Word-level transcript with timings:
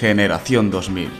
Generación 0.00 0.70
2000. 0.70 1.10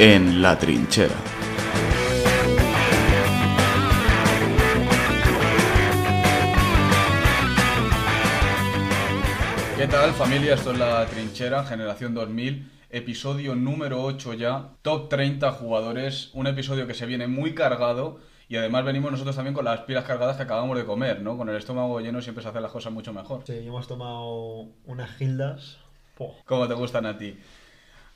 En 0.00 0.42
la 0.42 0.58
trinchera. 0.58 1.14
¿Qué 9.76 9.86
tal 9.86 10.10
familia? 10.14 10.54
Esto 10.54 10.72
es 10.72 10.78
La 10.80 11.06
Trinchera, 11.06 11.62
Generación 11.62 12.14
2000, 12.14 12.68
episodio 12.90 13.54
número 13.54 14.02
8 14.02 14.34
ya, 14.34 14.70
top 14.82 15.08
30 15.08 15.52
jugadores, 15.52 16.30
un 16.32 16.48
episodio 16.48 16.88
que 16.88 16.94
se 16.94 17.06
viene 17.06 17.28
muy 17.28 17.54
cargado 17.54 18.33
y 18.54 18.56
además 18.56 18.84
venimos 18.84 19.10
nosotros 19.10 19.34
también 19.34 19.52
con 19.52 19.64
las 19.64 19.80
pilas 19.80 20.04
cargadas 20.04 20.36
que 20.36 20.44
acabamos 20.44 20.78
de 20.78 20.84
comer, 20.84 21.20
¿no? 21.20 21.36
Con 21.36 21.48
el 21.48 21.56
estómago 21.56 21.98
lleno 21.98 22.22
siempre 22.22 22.40
se 22.40 22.50
hacen 22.50 22.62
las 22.62 22.70
cosas 22.70 22.92
mucho 22.92 23.12
mejor. 23.12 23.42
Sí, 23.44 23.66
hemos 23.66 23.88
tomado 23.88 24.68
unas 24.84 25.10
gildas. 25.16 25.78
Po. 26.16 26.36
¿Cómo 26.44 26.68
te 26.68 26.74
gustan 26.74 27.04
a 27.04 27.18
ti? 27.18 27.36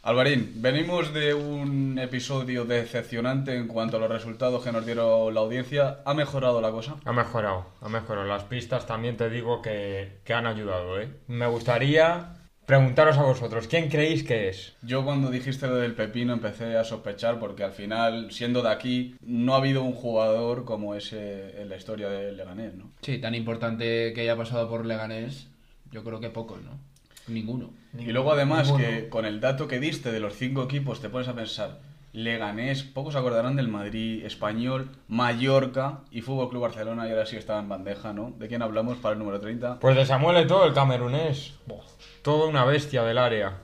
Alvarín, 0.04 0.52
venimos 0.62 1.12
de 1.12 1.34
un 1.34 1.98
episodio 1.98 2.64
decepcionante 2.64 3.56
en 3.56 3.66
cuanto 3.66 3.96
a 3.96 4.00
los 4.00 4.08
resultados 4.08 4.62
que 4.62 4.70
nos 4.70 4.86
dieron 4.86 5.34
la 5.34 5.40
audiencia. 5.40 6.02
¿Ha 6.04 6.14
mejorado 6.14 6.60
la 6.60 6.70
cosa? 6.70 6.98
Ha 7.04 7.12
mejorado, 7.12 7.66
ha 7.80 7.88
mejorado. 7.88 8.28
Las 8.28 8.44
pistas 8.44 8.86
también 8.86 9.16
te 9.16 9.28
digo 9.30 9.60
que, 9.60 10.20
que 10.22 10.34
han 10.34 10.46
ayudado, 10.46 11.00
¿eh? 11.00 11.08
Me 11.26 11.48
gustaría 11.48 12.37
preguntaros 12.68 13.16
a 13.16 13.22
vosotros, 13.22 13.66
¿quién 13.66 13.88
creéis 13.88 14.22
que 14.22 14.50
es? 14.50 14.74
Yo 14.82 15.02
cuando 15.02 15.30
dijiste 15.30 15.66
lo 15.66 15.76
del 15.76 15.94
pepino 15.94 16.34
empecé 16.34 16.76
a 16.76 16.84
sospechar 16.84 17.38
porque 17.38 17.64
al 17.64 17.72
final, 17.72 18.30
siendo 18.30 18.60
de 18.60 18.68
aquí, 18.68 19.16
no 19.22 19.54
ha 19.54 19.56
habido 19.56 19.82
un 19.82 19.94
jugador 19.94 20.66
como 20.66 20.94
ese 20.94 21.62
en 21.62 21.70
la 21.70 21.76
historia 21.76 22.10
del 22.10 22.36
Leganés, 22.36 22.74
¿no? 22.74 22.90
Sí, 23.00 23.16
tan 23.16 23.34
importante 23.34 24.12
que 24.12 24.20
haya 24.20 24.36
pasado 24.36 24.68
por 24.68 24.84
Leganés, 24.84 25.48
yo 25.90 26.04
creo 26.04 26.20
que 26.20 26.28
pocos, 26.28 26.62
¿no? 26.62 26.78
Ninguno. 27.26 27.70
Y 27.98 28.12
luego 28.12 28.32
además 28.32 28.66
Ninguno. 28.66 28.84
que 28.84 29.08
con 29.08 29.24
el 29.24 29.40
dato 29.40 29.66
que 29.66 29.80
diste 29.80 30.12
de 30.12 30.20
los 30.20 30.34
cinco 30.34 30.64
equipos 30.64 31.00
te 31.00 31.08
pones 31.08 31.28
a 31.28 31.34
pensar, 31.34 31.80
Leganés, 32.12 32.82
pocos 32.82 33.12
se 33.12 33.18
acordarán 33.18 33.56
del 33.56 33.68
Madrid, 33.68 34.24
Español, 34.24 34.90
Mallorca 35.08 36.00
y 36.10 36.22
Fútbol 36.22 36.48
Club 36.48 36.62
Barcelona 36.62 37.06
y 37.06 37.10
ahora 37.10 37.26
sí 37.26 37.36
estaba 37.36 37.60
en 37.60 37.68
bandeja, 37.68 38.12
¿no? 38.12 38.32
¿De 38.38 38.48
quién 38.48 38.62
hablamos 38.62 38.98
para 38.98 39.12
el 39.12 39.18
número 39.18 39.40
30? 39.40 39.78
Pues 39.80 39.94
de 39.94 40.06
Samuel 40.06 40.38
Eto'o, 40.38 40.64
el 40.64 40.72
camerunés. 40.72 41.54
Buah, 41.66 41.84
Toda 42.22 42.48
una 42.48 42.64
bestia 42.64 43.02
del 43.04 43.18
área. 43.18 43.58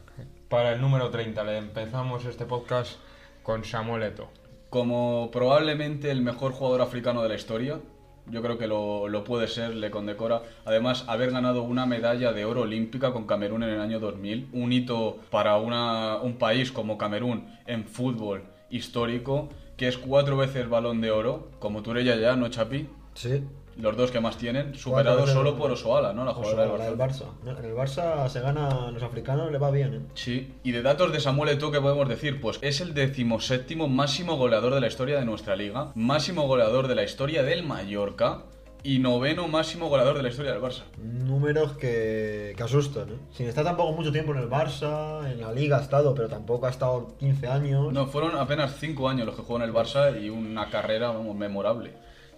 Para 0.49 0.73
el 0.73 0.81
número 0.81 1.11
30 1.11 1.43
le 1.45 1.57
empezamos 1.57 2.25
este 2.27 2.45
podcast 2.45 2.99
con 3.43 3.65
Samuel 3.65 4.03
Eto'o. 4.03 4.29
Como 4.69 5.31
probablemente 5.33 6.11
el 6.11 6.21
mejor 6.21 6.53
jugador 6.53 6.83
africano 6.83 7.23
de 7.23 7.29
la 7.31 7.35
historia, 7.37 7.81
yo 8.31 8.43
creo 8.43 8.57
que 8.59 8.67
lo, 8.67 9.09
lo 9.09 9.25
puede 9.25 9.49
ser, 9.49 9.75
le 9.75 9.91
condecora. 9.91 10.43
Además, 10.65 11.05
haber 11.09 11.31
ganado 11.31 11.63
una 11.63 11.87
medalla 11.87 12.33
de 12.33 12.45
oro 12.45 12.63
olímpica 12.63 13.13
con 13.13 13.27
Camerún 13.27 13.63
en 13.63 13.71
el 13.71 13.81
año 13.81 14.01
2000, 14.01 14.49
un 14.53 14.73
hito 14.73 15.19
para 15.31 15.57
una- 15.59 16.17
un 16.19 16.35
país 16.39 16.73
como 16.73 16.97
Camerún 16.99 17.47
en 17.67 17.85
fútbol 17.85 18.45
histórico, 18.71 19.49
que 19.77 19.89
es 19.89 19.99
cuatro 19.99 20.37
veces 20.37 20.69
balón 20.69 21.01
de 21.01 21.11
oro, 21.11 21.51
como 21.59 21.83
Turella 21.83 22.17
ya, 22.17 22.37
¿no, 22.37 22.49
Chapi? 22.49 22.89
Sí. 23.15 23.43
Los 23.77 23.97
dos 23.97 24.11
que 24.11 24.21
más 24.21 24.37
tienen, 24.39 24.75
superados 24.75 25.31
solo 25.31 25.57
por 25.57 25.71
Osoala, 25.73 26.13
¿no? 26.13 26.25
La 26.25 26.33
jugadora 26.33 26.63
del 26.63 26.71
Osoala, 26.73 26.91
del 26.91 26.99
Barça. 26.99 27.25
Barça. 27.25 27.45
No, 27.45 27.59
En 27.59 27.65
el 27.65 27.75
Barça 27.75 28.29
se 28.29 28.41
gana, 28.41 28.69
a 28.87 28.91
los 28.91 29.03
africanos 29.03 29.51
le 29.51 29.59
va 29.59 29.71
bien, 29.71 29.95
¿eh? 29.95 30.01
Sí, 30.15 30.55
y 30.63 30.73
de 30.73 30.83
datos 30.83 31.13
de 31.13 31.21
Samuel 31.21 31.51
Eto'o, 31.51 31.73
¿qué 31.73 31.81
podemos 31.81 32.09
decir? 32.09 32.41
Pues 32.41 32.59
es 32.63 32.81
el 32.81 32.95
decimoséptimo 32.95 33.89
máximo 33.89 34.37
goleador 34.37 34.75
de 34.75 34.81
la 34.81 34.87
historia 34.87 35.19
de 35.19 35.25
nuestra 35.25 35.57
liga, 35.57 35.91
máximo 35.95 36.47
goleador 36.47 36.89
de 36.89 36.95
la 36.95 37.03
historia 37.03 37.43
del 37.43 37.65
Mallorca 37.65 38.43
y 38.87 38.99
noveno 38.99 39.49
máximo 39.49 39.89
goleador 39.89 40.19
de 40.19 40.23
la 40.23 40.29
historia 40.29 40.53
del 40.53 40.61
Barça. 40.61 40.83
Números 40.99 41.73
que, 41.73 42.53
que 42.55 42.63
asustan, 42.63 43.09
¿eh? 43.09 43.17
Sin 43.33 43.49
estar 43.49 43.65
tampoco 43.65 43.93
mucho 43.93 44.13
tiempo 44.13 44.33
en 44.33 44.39
el 44.39 44.49
Barça, 44.51 45.25
en 45.31 45.41
la 45.41 45.51
Liga 45.53 45.79
ha 45.79 45.81
estado, 45.81 46.15
pero 46.15 46.29
tampoco 46.29 46.67
ha 46.67 46.71
estado 46.71 47.17
15 47.19 47.49
años. 47.49 47.93
No, 47.93 48.07
fueron 48.07 48.37
apenas 48.37 48.77
cinco 48.79 49.09
años 49.09 49.27
los 49.27 49.35
que 49.35 49.43
jugó 49.43 49.57
en 49.57 49.63
el 49.63 49.73
Barça 49.73 50.23
y 50.23 50.29
una 50.29 50.69
carrera, 50.69 51.11
vamos, 51.11 51.35
memorable. 51.35 51.93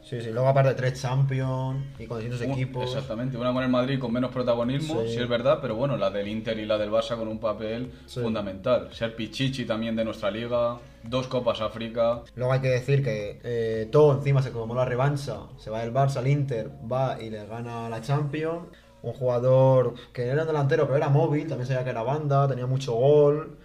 Sí, 0.08 0.20
sí. 0.20 0.30
Luego 0.30 0.46
aparte 0.48 0.74
tres 0.74 1.02
Champions 1.02 1.84
y 1.98 2.06
con 2.06 2.20
distintos 2.20 2.40
equipos. 2.48 2.84
Exactamente, 2.84 3.36
una 3.36 3.52
con 3.52 3.64
el 3.64 3.68
Madrid 3.68 3.98
con 3.98 4.12
menos 4.12 4.30
protagonismo, 4.30 5.02
Sí. 5.02 5.14
sí 5.14 5.20
es 5.20 5.28
verdad, 5.28 5.58
pero 5.60 5.74
bueno, 5.74 5.96
la 5.96 6.10
del 6.10 6.28
Inter 6.28 6.56
y 6.60 6.64
la 6.64 6.78
del 6.78 6.90
Barça 6.92 7.16
con 7.16 7.26
un 7.26 7.40
papel 7.40 7.90
Sí. 8.06 8.20
fundamental. 8.20 8.88
Ser 8.92 9.16
Pichichi 9.16 9.64
también 9.64 9.96
de 9.96 10.04
nuestra 10.04 10.30
liga, 10.30 10.78
dos 11.02 11.26
Copas 11.26 11.60
África. 11.60 12.22
Luego 12.36 12.52
hay 12.52 12.60
que 12.60 12.68
decir 12.68 13.02
que 13.02 13.40
eh, 13.42 13.88
todo 13.90 14.14
encima 14.16 14.42
se 14.42 14.50
tomó 14.52 14.76
la 14.76 14.84
revancha, 14.84 15.38
se 15.58 15.70
va 15.70 15.80
del 15.80 15.92
Barça 15.92 16.18
al 16.18 16.28
Inter, 16.28 16.70
va 16.90 17.20
y 17.20 17.28
le 17.30 17.44
gana 17.46 17.88
la 17.88 18.00
Champions. 18.00 18.68
Un 19.02 19.12
jugador 19.12 19.94
que 20.12 20.26
era 20.26 20.44
delantero 20.44 20.84
pero 20.84 20.96
era 20.96 21.08
móvil, 21.08 21.46
también 21.48 21.66
sabía 21.66 21.82
que 21.84 21.90
era 21.90 22.02
banda, 22.02 22.46
tenía 22.48 22.66
mucho 22.66 22.92
gol, 22.94 23.58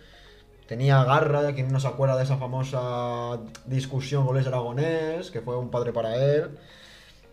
tenía 0.71 1.03
garra, 1.03 1.51
quien 1.53 1.67
no 1.67 1.81
se 1.81 1.87
acuerda 1.89 2.15
de 2.15 2.23
esa 2.23 2.37
famosa 2.37 3.41
discusión 3.65 4.25
goles 4.25 4.47
aragonés, 4.47 5.29
que 5.29 5.41
fue 5.41 5.57
un 5.57 5.69
padre 5.69 5.91
para 5.91 6.15
él. 6.15 6.57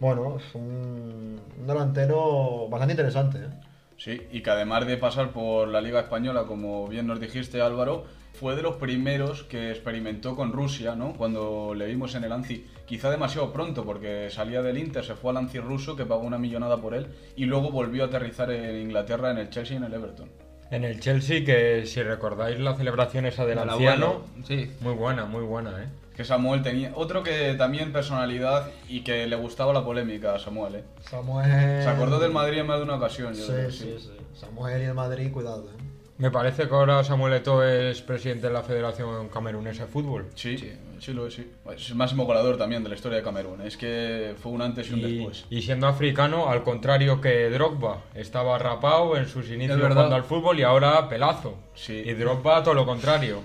Bueno, 0.00 0.38
un, 0.54 1.40
un 1.56 1.66
delantero 1.68 2.66
bastante 2.68 2.94
interesante. 2.94 3.38
¿eh? 3.38 3.50
Sí, 3.96 4.26
y 4.32 4.42
que 4.42 4.50
además 4.50 4.88
de 4.88 4.96
pasar 4.96 5.30
por 5.30 5.68
la 5.68 5.80
Liga 5.80 6.00
Española, 6.00 6.46
como 6.48 6.88
bien 6.88 7.06
nos 7.06 7.20
dijiste 7.20 7.62
Álvaro, 7.62 8.06
fue 8.32 8.56
de 8.56 8.62
los 8.62 8.74
primeros 8.74 9.44
que 9.44 9.70
experimentó 9.70 10.34
con 10.34 10.52
Rusia, 10.52 10.96
¿no? 10.96 11.12
Cuando 11.12 11.74
le 11.76 11.86
vimos 11.86 12.16
en 12.16 12.24
el 12.24 12.32
ANCI, 12.32 12.66
quizá 12.86 13.08
demasiado 13.08 13.52
pronto, 13.52 13.84
porque 13.84 14.30
salía 14.30 14.62
del 14.62 14.78
Inter, 14.78 15.04
se 15.04 15.14
fue 15.14 15.30
al 15.30 15.36
ANCI 15.36 15.60
ruso, 15.60 15.94
que 15.94 16.04
pagó 16.04 16.22
una 16.22 16.38
millonada 16.38 16.78
por 16.78 16.92
él, 16.92 17.06
y 17.36 17.44
luego 17.44 17.70
volvió 17.70 18.02
a 18.02 18.06
aterrizar 18.08 18.50
en 18.50 18.82
Inglaterra, 18.82 19.30
en 19.30 19.38
el 19.38 19.50
Chelsea 19.50 19.74
y 19.74 19.76
en 19.76 19.84
el 19.84 19.94
Everton. 19.94 20.47
En 20.70 20.84
el 20.84 21.00
Chelsea, 21.00 21.44
que 21.44 21.86
si 21.86 22.02
recordáis 22.02 22.58
la 22.60 22.74
celebración 22.76 23.24
esa 23.26 23.46
del 23.46 23.58
anciano, 23.58 24.06
abuelo, 24.06 24.24
sí. 24.46 24.70
muy 24.80 24.94
buena, 24.94 25.24
muy 25.24 25.42
buena, 25.42 25.82
¿eh? 25.82 25.86
Que 26.14 26.24
Samuel 26.24 26.62
tenía 26.62 26.92
otro 26.94 27.22
que 27.22 27.54
también 27.54 27.92
personalidad 27.92 28.68
y 28.88 29.02
que 29.02 29.26
le 29.26 29.36
gustaba 29.36 29.72
la 29.72 29.84
polémica 29.84 30.34
a 30.34 30.38
Samuel, 30.38 30.74
¿eh? 30.76 30.84
Samuel... 31.08 31.48
Se 31.82 31.88
acordó 31.88 32.18
del 32.18 32.32
Madrid 32.32 32.58
en 32.58 32.66
más 32.66 32.78
de 32.78 32.84
una 32.84 32.96
ocasión, 32.96 33.32
yo 33.34 33.44
Sí, 33.46 33.52
creo, 33.52 33.70
sí, 33.70 33.96
sí. 33.98 34.10
Samuel 34.34 34.82
y 34.82 34.84
el 34.86 34.94
Madrid, 34.94 35.30
cuidado. 35.32 35.64
¿eh? 35.70 35.87
Me 36.18 36.32
parece 36.32 36.66
que 36.68 36.74
ahora 36.74 37.04
Samuel 37.04 37.34
Eto'o 37.34 37.62
es 37.62 38.02
presidente 38.02 38.48
de 38.48 38.52
la 38.52 38.62
Federación 38.64 39.28
Camerunesa 39.28 39.84
de 39.84 39.88
Fútbol. 39.88 40.26
Sí, 40.34 40.56
sí, 40.98 41.12
lo 41.12 41.28
es, 41.28 41.34
sí. 41.34 41.48
Es 41.76 41.90
el 41.90 41.94
máximo 41.94 42.24
goleador 42.24 42.56
también 42.58 42.82
de 42.82 42.88
la 42.88 42.96
historia 42.96 43.18
de 43.18 43.22
Camerún. 43.24 43.60
Es 43.62 43.76
que 43.76 44.34
fue 44.42 44.50
un 44.50 44.60
antes 44.62 44.90
y 44.90 44.94
un 44.94 44.98
Y, 44.98 45.02
después. 45.16 45.44
y 45.48 45.62
siendo 45.62 45.86
africano, 45.86 46.48
al 46.48 46.64
contrario 46.64 47.20
que 47.20 47.48
Drogba, 47.50 48.02
estaba 48.14 48.58
rapado 48.58 49.16
en 49.16 49.28
sus 49.28 49.48
inicios 49.48 49.78
jugando 49.80 50.16
al 50.16 50.24
fútbol 50.24 50.58
y 50.58 50.64
ahora 50.64 51.08
pelazo. 51.08 51.54
Sí. 51.76 52.02
Y 52.04 52.12
Drogba 52.14 52.64
todo 52.64 52.74
lo 52.74 52.84
contrario. 52.84 53.40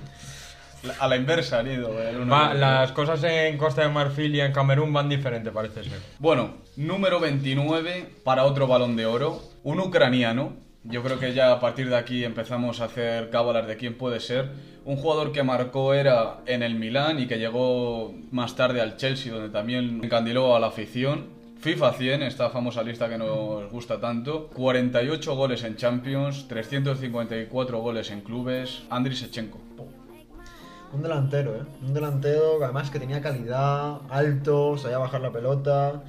La- 0.82 0.96
A 0.96 1.08
la 1.08 1.16
inversa 1.16 1.60
han 1.60 1.72
ido. 1.72 2.02
el 2.02 2.18
uno 2.22 2.34
Va- 2.34 2.40
y 2.40 2.58
el 2.58 2.58
otro. 2.58 2.60
las 2.60 2.92
cosas 2.92 3.24
en 3.24 3.56
Costa 3.58 3.84
de 3.84 3.90
Marfil 3.90 4.34
y 4.36 4.42
en 4.42 4.52
Camerún 4.52 4.92
van 4.92 5.10
diferente, 5.10 5.52
parece 5.52 5.84
ser. 5.84 6.00
Bueno, 6.18 6.56
número 6.76 7.20
29 7.20 8.10
para 8.24 8.46
otro 8.46 8.66
balón 8.68 8.96
de 8.96 9.06
oro. 9.06 9.40
Un 9.64 9.80
ucraniano. 9.80 10.62
Yo 10.86 11.02
creo 11.02 11.18
que 11.18 11.34
ya 11.34 11.54
a 11.54 11.60
partir 11.62 11.90
de 11.90 11.96
aquí 11.96 12.26
empezamos 12.26 12.82
a 12.82 12.86
hacer 12.86 13.30
cábalas 13.30 13.68
de 13.68 13.78
quién 13.78 13.98
puede 13.98 14.20
ser. 14.20 14.52
Un 14.84 14.98
jugador 14.98 15.32
que 15.32 15.42
marcó 15.42 15.94
era 15.94 16.42
en 16.46 16.62
el 16.62 16.76
Milán 16.76 17.20
y 17.20 17.28
que 17.28 17.40
llegó 17.40 18.14
más 18.32 18.56
tarde 18.58 18.82
al 18.82 18.98
Chelsea, 18.98 19.32
donde 19.32 19.50
también 19.50 20.02
encandiló 20.04 20.56
a 20.56 20.60
la 20.60 20.68
afición. 20.68 21.28
FIFA 21.60 21.94
100, 21.94 22.24
esta 22.24 22.50
famosa 22.50 22.84
lista 22.84 23.08
que 23.08 23.18
nos 23.18 23.72
gusta 23.72 24.02
tanto. 24.02 24.50
48 24.50 25.36
goles 25.38 25.64
en 25.64 25.78
Champions, 25.78 26.50
354 26.50 27.80
goles 27.80 28.12
en 28.12 28.20
clubes. 28.20 28.84
Andriy 28.90 29.16
Shevchenko. 29.16 29.60
Un 30.92 31.02
delantero, 31.02 31.56
¿eh? 31.56 31.64
Un 31.82 31.94
delantero 31.94 32.62
además 32.62 32.90
que 32.92 33.00
tenía 33.00 33.22
calidad, 33.22 34.02
alto, 34.10 34.78
sabía 34.78 34.98
bajar 34.98 35.22
la 35.22 35.31
pelota, 35.31 36.04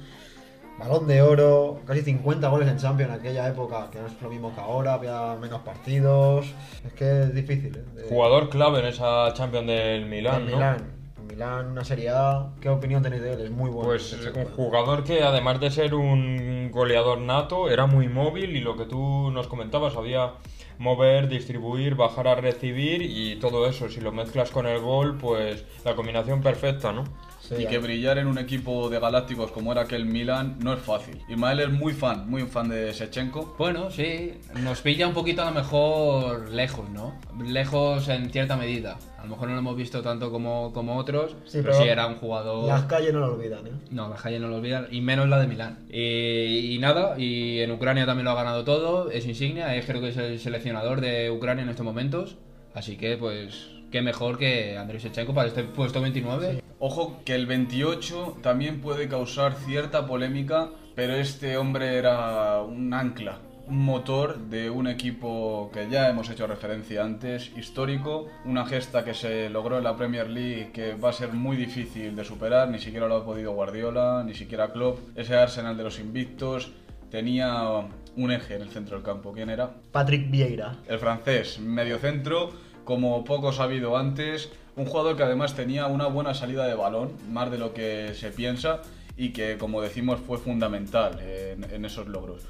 balón 0.77 1.07
de 1.07 1.21
oro, 1.21 1.79
casi 1.85 2.01
50 2.01 2.47
goles 2.49 2.67
en 2.67 2.77
Champions 2.77 3.13
en 3.13 3.19
aquella 3.19 3.47
época, 3.47 3.89
que 3.91 3.99
no 3.99 4.07
es 4.07 4.21
lo 4.21 4.29
mismo 4.29 4.53
que 4.53 4.61
ahora, 4.61 4.93
había 4.95 5.35
menos 5.39 5.61
partidos. 5.61 6.47
Es 6.85 6.93
que 6.93 7.21
es 7.23 7.33
difícil, 7.33 7.75
¿eh? 7.77 7.83
De- 7.95 8.03
Jugador 8.09 8.49
clave 8.49 8.79
en 8.79 8.85
esa 8.87 9.33
Champions 9.33 9.67
del 9.67 10.05
Milán, 10.05 10.43
del 10.45 10.51
¿no? 10.51 10.57
Milán. 10.57 10.91
Milán, 11.27 11.71
una 11.71 11.83
Serie 11.83 12.09
A. 12.09 12.49
¿Qué 12.61 12.69
opinión 12.69 13.01
tenéis 13.01 13.23
de 13.23 13.33
él? 13.33 13.41
Es 13.41 13.49
muy 13.51 13.69
bueno. 13.71 13.87
Pues 13.89 14.13
un 14.13 14.45
jugador 14.55 15.03
que 15.03 15.23
además 15.23 15.59
de 15.59 15.71
ser 15.71 15.95
un 15.95 16.69
goleador 16.71 17.19
nato, 17.19 17.69
era 17.69 17.87
muy 17.87 18.07
móvil 18.07 18.55
y 18.55 18.61
lo 18.61 18.77
que 18.77 18.85
tú 18.85 19.31
nos 19.31 19.47
comentabas, 19.47 19.95
había 19.95 20.33
mover, 20.77 21.27
distribuir, 21.27 21.95
bajar 21.95 22.27
a 22.27 22.35
recibir 22.35 23.01
y 23.01 23.37
todo 23.39 23.67
eso. 23.67 23.89
Si 23.89 24.01
lo 24.01 24.11
mezclas 24.11 24.51
con 24.51 24.67
el 24.67 24.79
gol, 24.81 25.17
pues 25.17 25.65
la 25.83 25.95
combinación 25.95 26.41
perfecta, 26.41 26.91
¿no? 26.91 27.05
Sí, 27.47 27.55
y 27.59 27.67
que 27.67 27.77
brillar 27.77 28.17
en 28.17 28.27
un 28.27 28.37
equipo 28.37 28.89
de 28.89 28.99
galácticos 28.99 29.51
como 29.51 29.71
era 29.71 29.81
aquel 29.81 30.05
Milan 30.05 30.57
no 30.63 30.73
es 30.73 30.79
fácil. 30.79 31.21
Ismael 31.29 31.59
es 31.59 31.69
muy 31.69 31.93
fan, 31.93 32.29
muy 32.29 32.43
fan 32.43 32.69
de 32.69 32.93
Sechenko. 32.93 33.55
Bueno, 33.57 33.91
sí, 33.91 34.33
nos 34.63 34.81
pilla 34.81 35.07
un 35.07 35.13
poquito 35.13 35.43
a 35.43 35.45
lo 35.45 35.51
mejor 35.51 36.49
lejos, 36.49 36.89
¿no? 36.89 37.19
Lejos 37.39 38.07
en 38.09 38.29
cierta 38.31 38.55
medida. 38.55 38.97
A 39.17 39.23
lo 39.23 39.29
mejor 39.29 39.47
no 39.47 39.53
lo 39.53 39.59
hemos 39.59 39.75
visto 39.75 40.01
tanto 40.01 40.31
como, 40.31 40.71
como 40.73 40.97
otros, 40.97 41.35
Sí, 41.45 41.59
pero, 41.59 41.71
pero 41.71 41.77
sí 41.77 41.89
era 41.89 42.07
un 42.07 42.15
jugador... 42.15 42.67
Las 42.67 42.83
calles 42.83 43.13
no 43.13 43.19
lo 43.19 43.33
olvidan, 43.33 43.65
¿eh? 43.67 43.71
No, 43.89 44.07
la 44.09 44.15
calle 44.15 44.39
no 44.39 44.47
lo 44.47 44.57
olvidan, 44.57 44.87
y 44.91 45.01
menos 45.01 45.27
la 45.27 45.39
de 45.39 45.47
Milán. 45.47 45.79
Y, 45.89 46.75
y 46.75 46.79
nada, 46.79 47.17
y 47.17 47.59
en 47.59 47.71
Ucrania 47.71 48.05
también 48.05 48.25
lo 48.25 48.31
ha 48.31 48.35
ganado 48.35 48.63
todo, 48.63 49.09
es 49.09 49.25
insignia, 49.25 49.75
es, 49.75 49.85
creo 49.85 50.01
que 50.01 50.09
es 50.09 50.17
el 50.17 50.39
seleccionador 50.39 51.01
de 51.01 51.31
Ucrania 51.31 51.63
en 51.63 51.69
estos 51.69 51.85
momentos. 51.85 52.37
Así 52.75 52.97
que, 52.97 53.17
pues, 53.17 53.69
qué 53.91 54.01
mejor 54.01 54.37
que 54.37 54.77
Andrei 54.77 54.99
Shevchenko 54.99 55.33
para 55.33 55.47
este 55.47 55.63
puesto 55.63 56.01
29. 56.01 56.61
Ojo 56.79 57.21
que 57.25 57.35
el 57.35 57.45
28 57.45 58.37
también 58.41 58.81
puede 58.81 59.07
causar 59.07 59.55
cierta 59.55 60.05
polémica, 60.05 60.69
pero 60.95 61.15
este 61.15 61.57
hombre 61.57 61.95
era 61.95 62.61
un 62.61 62.93
ancla, 62.93 63.39
un 63.67 63.83
motor 63.83 64.37
de 64.37 64.69
un 64.69 64.87
equipo 64.87 65.71
que 65.73 65.89
ya 65.89 66.09
hemos 66.09 66.29
hecho 66.29 66.45
referencia 66.47 67.03
antes, 67.03 67.51
histórico, 67.57 68.27
una 68.43 68.65
gesta 68.65 69.03
que 69.03 69.13
se 69.13 69.49
logró 69.49 69.77
en 69.77 69.85
la 69.85 69.95
Premier 69.95 70.29
League 70.29 70.71
que 70.73 70.93
va 70.95 71.09
a 71.09 71.13
ser 71.13 71.33
muy 71.33 71.57
difícil 71.57 72.15
de 72.15 72.23
superar, 72.23 72.69
ni 72.69 72.79
siquiera 72.79 73.07
lo 73.07 73.15
ha 73.15 73.25
podido 73.25 73.53
Guardiola, 73.53 74.23
ni 74.25 74.33
siquiera 74.33 74.71
Klopp, 74.71 74.99
ese 75.17 75.35
Arsenal 75.35 75.77
de 75.77 75.83
los 75.83 75.99
invictos 75.99 76.71
tenía 77.09 77.87
un 78.17 78.31
eje 78.31 78.55
en 78.55 78.61
el 78.61 78.69
centro 78.69 78.97
del 78.97 79.05
campo, 79.05 79.31
¿quién 79.33 79.49
era? 79.49 79.71
Patrick 79.91 80.29
Vieira. 80.29 80.77
El 80.87 80.99
francés, 80.99 81.59
mediocentro, 81.59 82.51
como 82.85 83.25
poco 83.25 83.51
sabido 83.51 83.97
antes, 83.97 84.49
un 84.75 84.85
jugador 84.85 85.17
que 85.17 85.23
además 85.23 85.55
tenía 85.55 85.87
una 85.87 86.07
buena 86.07 86.33
salida 86.33 86.65
de 86.67 86.75
balón, 86.75 87.11
más 87.29 87.51
de 87.51 87.57
lo 87.57 87.73
que 87.73 88.13
se 88.13 88.31
piensa, 88.31 88.81
y 89.17 89.33
que, 89.33 89.57
como 89.57 89.81
decimos, 89.81 90.19
fue 90.25 90.37
fundamental 90.37 91.19
en, 91.19 91.85
esos 91.85 92.07
logros. 92.07 92.43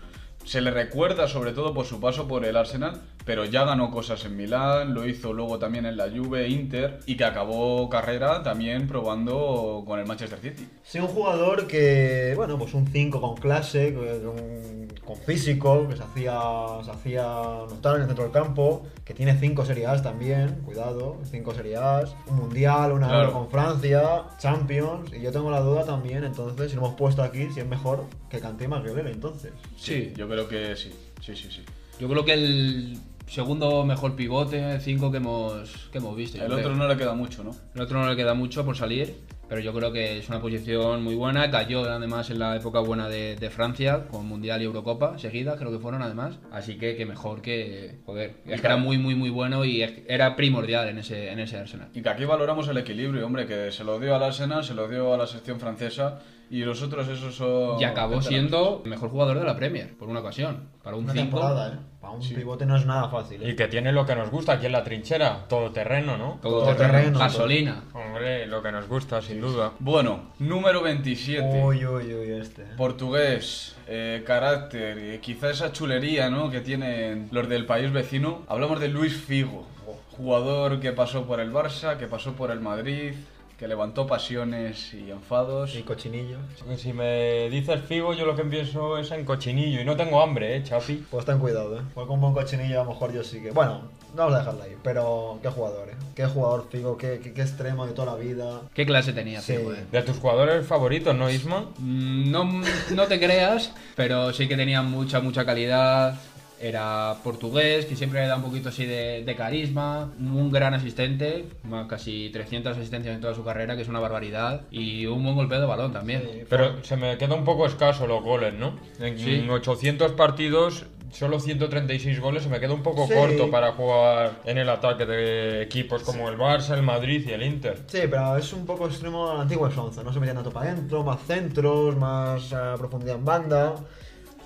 Se 0.44 0.62
le 0.62 0.72
recuerda 0.72 1.28
sobre 1.28 1.54
todo 1.54 1.74
por 1.74 1.86
su 1.86 2.00
paso 2.00 2.28
por 2.28 2.46
el 2.46 2.58
Arsenal, 2.58 3.02
pero 3.26 3.44
ya 3.46 3.64
ganó 3.66 3.90
cosas 3.92 4.24
en 4.26 4.38
Milán, 4.38 4.94
lo 4.94 5.08
hizo 5.08 5.34
luego 5.34 5.58
también 5.60 5.86
en 5.88 5.98
la 5.98 6.10
Juve, 6.10 6.48
Inter, 6.48 7.00
y 7.08 7.18
que 7.18 7.26
acabó 7.26 7.90
carrera 7.90 8.44
también 8.44 8.88
probando 8.88 9.84
con 9.86 10.00
el 10.00 10.06
Manchester 10.06 10.40
City. 10.40 10.68
Sí, 10.84 11.00
un 11.00 11.08
jugador 11.08 11.66
que, 11.68 12.34
bueno, 12.36 12.58
pues 12.58 12.74
un 12.76 12.88
5 12.88 13.20
con 13.20 13.36
clase, 13.36 13.94
que- 13.94 14.22
con, 14.24 14.88
con 15.06 15.18
físico, 15.18 15.88
que 15.88 15.96
se 15.98 16.04
hacía, 16.04 16.40
se 16.84 16.92
hacía 16.92 17.24
notar 17.24 17.96
en 17.96 18.02
el 18.04 18.08
centro 18.08 18.24
del 18.26 18.34
campo, 18.34 18.84
que 19.04 19.14
tiene 19.14 19.38
5 19.40 19.66
Serie 19.66 19.88
A 19.88 20.02
también, 20.02 20.62
cuidado, 20.66 21.18
5 21.32 21.54
Serie 21.54 21.78
A, 21.78 22.04
un 22.28 22.36
Mundial, 22.38 22.92
una 22.92 23.08
Claro. 23.08 23.22
Euro 23.30 23.34
con 23.40 23.50
Francia, 23.50 24.24
Champions, 24.40 25.12
y 25.14 25.22
yo 25.22 25.32
tengo 25.32 25.50
la 25.50 25.62
duda 25.62 25.84
también, 25.86 26.24
entonces, 26.24 26.70
si 26.70 26.76
lo 26.76 26.84
hemos 26.84 26.96
puesto 26.96 27.24
aquí, 27.24 27.50
si 27.52 27.60
es 27.60 27.68
mejor 27.68 28.04
que 28.30 28.38
y 28.38 28.68
Maguire, 28.68 29.10
entonces. 29.12 29.52
Sí, 29.76 30.14
yo 30.16 30.28
creo 30.28 30.48
que 30.48 30.76
sí, 30.76 30.92
sí, 31.22 31.36
sí, 31.36 31.50
sí. 31.50 31.64
Yo 32.00 32.08
creo 32.10 32.26
que 32.26 32.34
el 32.34 33.00
segundo 33.28 33.84
mejor 33.86 34.16
pivote, 34.16 34.80
5 34.80 35.12
que 35.12 35.18
hemos, 35.18 35.90
que 35.92 35.98
hemos 35.98 36.16
visto. 36.16 36.38
El 36.38 36.46
creo. 36.46 36.60
otro 36.60 36.76
no 36.76 36.88
le 36.88 36.98
queda 36.98 37.14
mucho, 37.14 37.44
¿no? 37.44 37.52
El 37.74 37.82
otro 37.82 38.00
no 38.00 38.10
le 38.10 38.16
queda 38.16 38.34
mucho 38.34 38.66
por 38.66 38.78
salir, 38.78 39.16
pero 39.48 39.62
yo 39.62 39.74
creo 39.74 39.92
que 39.92 40.20
es 40.20 40.30
una 40.30 40.40
posición 40.40 41.04
muy 41.04 41.16
buena. 41.16 41.50
Cayó 41.52 41.84
además 41.84 42.30
en 42.30 42.40
la 42.40 42.56
época 42.56 42.80
buena 42.80 43.10
de, 43.10 43.36
de 43.36 43.50
Francia, 43.50 44.08
con 44.10 44.28
Mundial 44.28 44.62
y 44.62 44.66
Eurocopa 44.66 45.18
seguidas, 45.18 45.58
creo 45.58 45.72
que 45.72 45.80
fueron 45.80 46.02
además. 46.02 46.40
Así 46.52 46.78
que, 46.78 46.96
que 46.96 47.06
mejor 47.06 47.42
que. 47.42 48.00
Joder, 48.06 48.38
es 48.46 48.62
que 48.62 48.68
era 48.68 48.78
muy, 48.78 48.98
muy, 48.98 49.16
muy 49.16 49.30
bueno 49.30 49.66
y 49.66 49.82
era 50.08 50.36
primordial 50.36 50.88
en 50.90 51.00
ese, 51.00 51.32
en 51.32 51.40
ese 51.40 51.58
Arsenal. 51.58 51.90
Y 51.94 52.02
que 52.02 52.10
aquí 52.10 52.26
valoramos 52.26 52.68
el 52.68 52.78
equilibrio, 52.78 53.26
hombre, 53.26 53.46
que 53.46 53.72
se 53.72 53.84
lo 53.84 54.00
dio 54.00 54.16
al 54.16 54.24
Arsenal, 54.24 54.64
se 54.64 54.74
lo 54.74 54.88
dio 54.88 55.14
a 55.14 55.18
la 55.18 55.28
sección 55.28 55.60
francesa 55.60 56.20
y 56.50 56.60
los 56.64 56.82
otros 56.82 57.08
esos 57.08 57.36
son... 57.36 57.80
Y 57.80 57.84
acabó 57.84 58.22
siendo 58.22 58.82
mejor 58.86 59.10
jugador 59.10 59.40
de 59.40 59.46
la 59.46 59.56
Premier, 59.56 59.96
por 59.98 60.08
una 60.10 60.20
ocasión. 60.20 60.70
Para 60.84 60.96
un 60.96 61.06
Una 61.06 61.14
5. 61.14 61.24
temporada, 61.26 61.74
¿eh? 61.74 61.78
Para 62.00 62.14
un 62.14 62.22
Sí. 62.22 62.36
pivote 62.36 62.66
no 62.68 62.76
es 62.78 62.86
nada 62.86 63.10
fácil, 63.10 63.42
¿eh? 63.42 63.50
Y 63.50 63.56
que 63.56 63.68
tiene 63.68 63.92
lo 63.92 64.06
que 64.06 64.16
nos 64.16 64.30
gusta 64.30 64.54
aquí 64.54 64.68
en 64.68 64.72
la 64.74 64.84
trinchera, 64.84 65.46
todo 65.50 65.72
terreno, 65.72 66.18
¿no? 66.18 66.38
Todo 66.42 66.60
Todoterreno, 66.60 66.94
terreno, 67.00 67.20
gasolina. 67.20 67.84
Hombre, 67.94 68.46
lo 68.46 68.62
que 68.62 68.72
nos 68.72 68.88
gusta, 68.88 69.22
sin 69.24 69.42
duda. 69.42 69.72
Bueno, 69.80 70.32
número 70.38 70.84
27. 70.84 71.64
Uy, 71.64 71.84
uy, 71.86 72.14
uy, 72.14 72.32
este. 72.40 72.64
Portugués, 72.78 73.76
eh, 73.88 74.24
carácter, 74.26 74.98
eh, 75.00 75.20
quizá 75.22 75.50
esa 75.50 75.72
chulería 75.72 76.30
¿no? 76.30 76.52
que 76.52 76.62
tienen 76.62 77.28
los 77.32 77.50
del 77.50 77.66
país 77.66 77.92
vecino. 77.92 78.44
Hablamos 78.48 78.80
de 78.80 78.88
Luis 78.90 79.16
Figo, 79.16 79.66
jugador 80.12 80.80
que 80.80 80.92
pasó 80.92 81.26
por 81.26 81.40
el 81.40 81.52
Barça, 81.52 81.98
que 81.98 82.06
pasó 82.08 82.34
por 82.34 82.52
el 82.52 82.60
Madrid, 82.60 83.14
que 83.58 83.68
levantó 83.68 84.06
pasiones 84.06 84.94
y 84.94 85.12
enfados. 85.12 85.76
Y 85.76 85.84
cochinillo. 85.84 86.38
Si 86.78 86.92
me 86.94 87.50
dices 87.50 87.80
Figo, 87.88 88.14
yo 88.14 88.26
lo 88.26 88.36
que 88.36 88.44
pienso 88.44 88.98
es 88.98 89.12
en 89.12 89.24
cochinillo. 89.24 89.82
Y 89.82 89.86
no 89.86 89.96
tengo 89.96 90.22
hambre, 90.22 90.58
¿eh, 90.58 90.64
Chapi? 90.64 91.06
Pues 91.10 91.26
ten 91.26 91.40
cuidado, 91.40 91.78
¿eh? 91.78 91.82
Porque 91.94 92.12
un 92.12 92.20
buen 92.22 92.34
cochinillo 92.34 92.82
a 92.82 92.84
lo 92.84 92.92
mejor 92.92 93.14
yo 93.14 93.24
sí 93.24 93.42
que... 93.42 93.52
Bueno, 93.52 93.82
no 94.14 94.24
vamos 94.24 94.36
a 94.36 94.40
dejarla 94.40 94.64
ahí, 94.66 94.76
pero 94.84 95.40
qué 95.42 95.50
jugador, 95.50 95.90
¿eh? 95.90 95.96
Qué 96.16 96.26
jugador 96.26 96.68
Figo, 96.70 96.98
qué, 96.98 97.20
qué, 97.24 97.34
qué 97.34 97.42
extremo 97.42 97.86
de 97.86 97.94
toda 97.94 98.14
la 98.14 98.18
vida. 98.18 98.62
¿Qué 98.74 98.86
clase 98.86 99.14
tenía, 99.14 99.40
Sí. 99.42 99.56
Figo, 99.56 99.74
eh? 99.74 99.86
De 99.92 100.02
tus 100.02 100.18
jugadores 100.18 100.66
favoritos, 100.68 101.16
¿no, 101.16 101.30
Isma? 101.30 101.66
Mm, 101.78 102.32
No, 102.32 102.44
no 102.92 103.08
te 103.08 103.20
creas, 103.20 103.72
pero 103.96 104.34
sí 104.34 104.48
que 104.50 104.58
tenía 104.58 104.82
mucha, 104.82 105.22
mucha 105.22 105.46
calidad. 105.46 106.16
Era 106.60 107.16
portugués, 107.24 107.86
que 107.86 107.96
siempre 107.96 108.22
le 108.22 108.28
da 108.28 108.38
un 108.38 108.44
poquito 108.44 108.70
así 108.70 108.86
de, 108.86 109.24
de 109.26 109.36
carisma. 109.36 110.12
Un 110.20 110.52
gran 110.52 110.74
asistente, 110.74 111.46
más 111.64 111.88
casi 111.88 112.30
300 112.32 112.78
asistencias 112.78 113.14
en 113.16 113.22
toda 113.22 113.34
su 113.36 113.44
carrera, 113.44 113.76
que 113.76 113.82
es 113.82 113.88
una 113.90 114.00
barbaridad. 114.00 114.62
Y 114.72 115.06
un 115.06 115.24
buen 115.24 115.36
golpeo 115.36 115.60
de 115.60 115.66
balón 115.68 115.92
también. 115.92 116.22
Sí, 116.32 116.44
Pero 116.50 116.84
se 116.84 116.96
me 116.96 117.18
queda 117.18 117.36
un 117.36 117.44
poco 117.44 117.66
escaso 117.66 118.08
los 118.08 118.24
goles, 118.24 118.54
¿no? 118.54 118.76
En 119.00 119.18
Sí. 119.18 119.46
800 119.50 120.14
partidos, 120.14 120.86
solo 121.12 121.40
136 121.40 122.20
goles, 122.20 122.44
se 122.44 122.50
me 122.50 122.60
queda 122.60 122.74
un 122.74 122.84
poco 122.84 123.06
Sí. 123.08 123.14
corto 123.14 123.52
para 123.52 123.74
jugar 123.74 124.42
en 124.46 124.58
el 124.58 124.70
ataque 124.70 125.06
de 125.06 125.62
equipos 125.62 126.04
como 126.04 126.30
el 126.30 126.38
Barça, 126.38 126.74
el 126.74 126.84
Madrid 126.84 127.24
y 127.28 127.32
el 127.32 127.44
Inter. 127.44 127.80
Sí, 127.88 128.00
pero 128.10 128.38
es 128.38 128.52
un 128.54 128.66
poco 128.66 128.88
extremo 128.88 129.30
al 129.30 129.42
antiguo 129.42 129.70
Sonza, 129.72 130.04
no 130.04 130.12
se 130.14 130.20
metían 130.20 130.36
tanto 130.38 130.52
para 130.52 130.72
adentro, 130.72 131.04
más 131.04 131.22
centros, 131.26 131.96
más 131.98 132.52
eh, 132.52 132.56
profundidad 132.78 133.16
en 133.16 133.26
banda. 133.26 133.76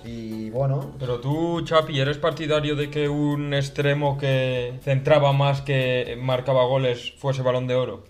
Y 0.02 0.50
bueno, 0.50 0.94
Pero 0.98 1.20
tú, 1.20 1.62
Chapi, 1.62 2.00
¿eres 2.00 2.18
partidario 2.18 2.74
de 2.76 2.90
que 2.90 3.08
un 3.08 3.52
extremo 3.54 4.16
que 4.18 4.78
centraba 4.82 5.32
más 5.32 5.60
que 5.62 6.16
marcaba 6.20 6.64
goles 6.64 7.12
fuese 7.18 7.42
balón 7.42 7.66
de 7.66 7.74
oro? 7.74 8.04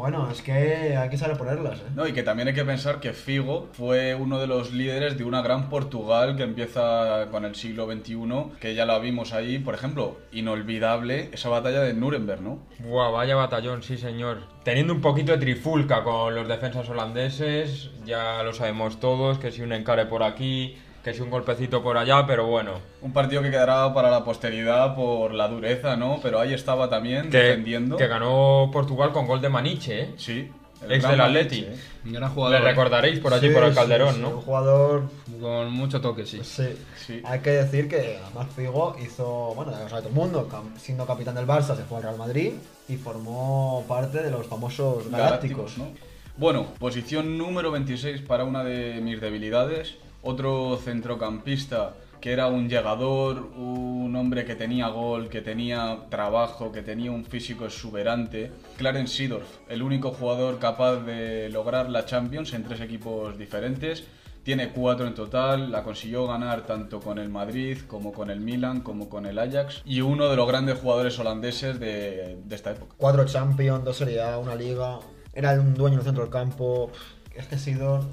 Bueno, 0.00 0.30
es 0.30 0.40
que 0.40 0.96
hay 0.96 1.10
que 1.10 1.18
saber 1.18 1.36
ponerlas, 1.36 1.80
¿eh? 1.80 1.90
No, 1.94 2.06
y 2.06 2.14
que 2.14 2.22
también 2.22 2.48
hay 2.48 2.54
que 2.54 2.64
pensar 2.64 3.00
que 3.00 3.12
Figo 3.12 3.68
fue 3.72 4.14
uno 4.14 4.38
de 4.40 4.46
los 4.46 4.72
líderes 4.72 5.18
de 5.18 5.24
una 5.24 5.42
gran 5.42 5.68
Portugal 5.68 6.36
que 6.36 6.42
empieza 6.42 7.26
con 7.30 7.44
el 7.44 7.54
siglo 7.54 7.84
XXI, 7.84 8.58
que 8.58 8.74
ya 8.74 8.86
la 8.86 8.98
vimos 8.98 9.34
ahí, 9.34 9.58
por 9.58 9.74
ejemplo, 9.74 10.16
inolvidable 10.32 11.28
esa 11.34 11.50
batalla 11.50 11.82
de 11.82 11.92
Nuremberg, 11.92 12.40
¿no? 12.40 12.60
Buah, 12.78 13.10
vaya 13.10 13.36
batallón, 13.36 13.82
sí 13.82 13.98
señor. 13.98 14.38
Teniendo 14.64 14.94
un 14.94 15.02
poquito 15.02 15.32
de 15.32 15.38
trifulca 15.38 16.02
con 16.02 16.34
los 16.34 16.48
defensas 16.48 16.88
holandeses, 16.88 17.90
ya 18.06 18.42
lo 18.42 18.54
sabemos 18.54 19.00
todos, 19.00 19.38
que 19.38 19.52
si 19.52 19.60
un 19.60 19.74
encare 19.74 20.06
por 20.06 20.22
aquí, 20.22 20.78
que 21.04 21.14
si 21.14 21.20
un 21.22 21.30
golpecito 21.30 21.82
por 21.82 21.96
allá, 21.96 22.26
pero 22.26 22.46
bueno. 22.46 22.72
Un 23.02 23.12
partido 23.12 23.42
que 23.42 23.50
quedará 23.50 23.92
para 23.94 24.10
la 24.10 24.24
posteridad 24.24 24.94
por 24.94 25.32
la 25.32 25.48
dureza, 25.48 25.96
¿no? 25.96 26.18
Pero 26.22 26.38
ahí 26.40 26.52
estaba 26.52 26.88
también 26.90 27.30
Que, 27.30 27.38
defendiendo. 27.38 27.96
que 27.96 28.06
ganó 28.06 28.68
Portugal 28.72 29.12
con 29.12 29.26
gol 29.26 29.40
de 29.40 29.48
Maniche, 29.48 30.02
¿eh? 30.02 30.10
Sí. 30.18 30.50
el 30.84 30.92
Ex 30.92 31.02
gran 31.02 31.12
del 31.12 31.18
Maniche, 31.20 31.40
Atleti. 31.40 31.60
¿eh? 31.64 31.76
Un 32.04 32.12
gran 32.12 32.28
Le 32.28 32.34
jugador. 32.34 32.60
¿eh? 32.60 32.64
recordaréis 32.64 33.18
por 33.20 33.32
allí 33.34 33.48
Sí, 33.48 33.54
por 33.54 33.64
el 33.64 33.74
Calderón, 33.74 34.14
sí, 34.14 34.20
¿no? 34.20 34.28
Un 34.30 34.40
jugador, 34.42 35.02
Con 35.40 35.72
mucho 35.72 36.00
toque, 36.02 36.26
sí. 36.26 36.40
sí. 36.42 36.68
Sí. 37.06 37.22
Hay 37.24 37.40
que 37.40 37.50
decir 37.50 37.88
que 37.88 38.18
además 38.22 38.48
Figo 38.54 38.94
hizo, 39.02 39.52
bueno, 39.56 39.72
ya 39.72 39.80
lo 39.80 39.88
sabe 39.88 40.02
todo 40.02 40.10
el 40.10 40.14
mundo, 40.14 40.48
siendo 40.78 41.06
capitán 41.06 41.34
del 41.34 41.46
Barça 41.46 41.74
se 41.76 41.82
fue 41.84 41.96
al 41.96 42.02
Real 42.04 42.16
Madrid 42.18 42.52
y 42.88 42.96
formó 42.96 43.84
parte 43.88 44.22
de 44.22 44.30
los 44.30 44.46
famosos 44.46 45.10
galácticos. 45.10 45.78
¿no? 45.78 45.88
Bueno, 46.36 46.66
posición 46.78 47.36
número 47.38 47.70
26 47.70 48.20
para 48.22 48.44
una 48.44 48.62
de 48.64 49.00
mis 49.02 49.20
debilidades. 49.20 49.96
Otro 50.22 50.76
centrocampista 50.76 51.94
que 52.20 52.32
era 52.32 52.48
un 52.48 52.68
llegador, 52.68 53.50
un 53.56 54.14
hombre 54.14 54.44
que 54.44 54.54
tenía 54.54 54.88
gol, 54.88 55.28
que 55.28 55.40
tenía 55.40 56.00
trabajo, 56.10 56.70
que 56.70 56.82
tenía 56.82 57.10
un 57.10 57.24
físico 57.24 57.64
exuberante. 57.64 58.52
Clarence 58.76 59.16
Seedorf, 59.16 59.48
el 59.68 59.82
único 59.82 60.10
jugador 60.10 60.58
capaz 60.58 60.96
de 60.96 61.48
lograr 61.48 61.88
la 61.88 62.04
Champions 62.04 62.52
en 62.52 62.64
tres 62.64 62.80
equipos 62.80 63.38
diferentes. 63.38 64.04
Tiene 64.42 64.70
cuatro 64.70 65.06
en 65.06 65.14
total, 65.14 65.70
la 65.70 65.82
consiguió 65.82 66.26
ganar 66.26 66.66
tanto 66.66 67.00
con 67.00 67.18
el 67.18 67.28
Madrid 67.28 67.78
como 67.86 68.12
con 68.12 68.30
el 68.30 68.40
Milan, 68.40 68.80
como 68.80 69.08
con 69.08 69.26
el 69.26 69.38
Ajax. 69.38 69.82
Y 69.84 70.00
uno 70.00 70.28
de 70.28 70.36
los 70.36 70.48
grandes 70.48 70.78
jugadores 70.78 71.18
holandeses 71.18 71.78
de, 71.78 72.38
de 72.42 72.54
esta 72.54 72.70
época. 72.70 72.94
Cuatro 72.96 73.24
Champions, 73.26 73.84
dos 73.84 73.96
Serie 73.96 74.22
A, 74.22 74.38
una 74.38 74.54
Liga. 74.54 74.98
Era 75.34 75.52
un 75.52 75.74
dueño 75.74 75.96
del 75.96 76.04
centro 76.04 76.24
del 76.24 76.32
campo. 76.32 76.90
Es 77.34 77.46
que 77.46 77.58
Sidor. 77.58 78.04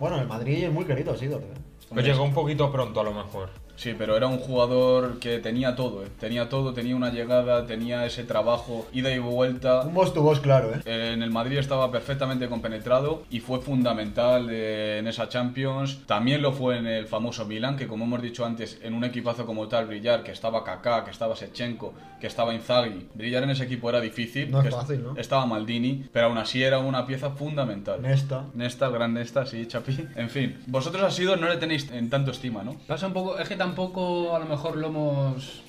Bueno, 0.00 0.18
el 0.18 0.26
Madrid 0.26 0.64
es 0.64 0.72
muy 0.72 0.86
querido 0.86 1.14
Sidor. 1.14 1.42
¿eh? 1.42 1.54
Pues 1.90 2.06
llegó 2.06 2.24
un 2.24 2.32
poquito 2.32 2.72
pronto 2.72 3.00
a 3.00 3.04
lo 3.04 3.12
mejor. 3.12 3.50
Sí, 3.80 3.94
pero 3.96 4.14
era 4.14 4.26
un 4.26 4.36
jugador 4.36 5.20
que 5.20 5.38
tenía 5.38 5.74
todo, 5.74 6.04
¿eh? 6.04 6.08
tenía 6.20 6.50
todo, 6.50 6.74
tenía 6.74 6.94
una 6.94 7.08
llegada, 7.08 7.64
tenía 7.66 8.04
ese 8.04 8.24
trabajo, 8.24 8.86
ida 8.92 9.10
y 9.10 9.18
vuelta. 9.18 9.80
Un 9.80 9.94
boss 9.94 10.12
to 10.12 10.20
boss, 10.20 10.38
claro, 10.38 10.74
¿eh? 10.74 10.82
En 10.84 11.22
el 11.22 11.30
Madrid 11.30 11.56
estaba 11.56 11.90
perfectamente 11.90 12.46
compenetrado 12.46 13.22
y 13.30 13.40
fue 13.40 13.62
fundamental 13.62 14.48
eh, 14.50 14.98
en 14.98 15.06
esa 15.06 15.30
Champions. 15.30 16.00
También 16.04 16.42
lo 16.42 16.52
fue 16.52 16.76
en 16.76 16.86
el 16.86 17.06
famoso 17.06 17.46
Milan, 17.46 17.78
que 17.78 17.86
como 17.86 18.04
hemos 18.04 18.20
dicho 18.20 18.44
antes, 18.44 18.78
en 18.82 18.92
un 18.92 19.02
equipazo 19.02 19.46
como 19.46 19.66
tal 19.66 19.86
brillar, 19.86 20.22
que 20.24 20.32
estaba 20.32 20.62
Kaká, 20.62 21.02
que 21.02 21.10
estaba 21.10 21.34
Sechenko, 21.34 21.94
que 22.20 22.26
estaba 22.26 22.52
Inzaghi, 22.52 23.08
brillar 23.14 23.44
en 23.44 23.50
ese 23.50 23.64
equipo 23.64 23.88
era 23.88 24.02
difícil. 24.02 24.50
No 24.50 24.60
es 24.60 24.74
fácil, 24.74 25.02
¿no? 25.02 25.16
Estaba 25.16 25.46
Maldini, 25.46 26.04
pero 26.12 26.26
aún 26.26 26.36
así 26.36 26.62
era 26.62 26.80
una 26.80 27.06
pieza 27.06 27.30
fundamental. 27.30 28.02
Nesta. 28.02 28.44
Nesta, 28.52 28.88
el 28.88 28.92
gran 28.92 29.14
Nesta, 29.14 29.46
sí, 29.46 29.64
Chapi. 29.64 30.06
En 30.16 30.28
fin, 30.28 30.58
vosotros 30.66 31.02
a 31.02 31.10
Sidor 31.10 31.40
no 31.40 31.48
le 31.48 31.56
tenéis 31.56 31.90
en 31.90 32.10
tanto 32.10 32.30
estima, 32.30 32.62
¿no? 32.62 32.76
Pasa 32.86 33.06
un 33.06 33.14
poco, 33.14 33.38
es 33.38 33.48
que 33.48 33.56
tampoco 33.56 33.69
a 33.76 34.38
lo 34.38 34.46
mejor 34.46 34.76
lo 34.76 34.88
hemos 34.88 35.62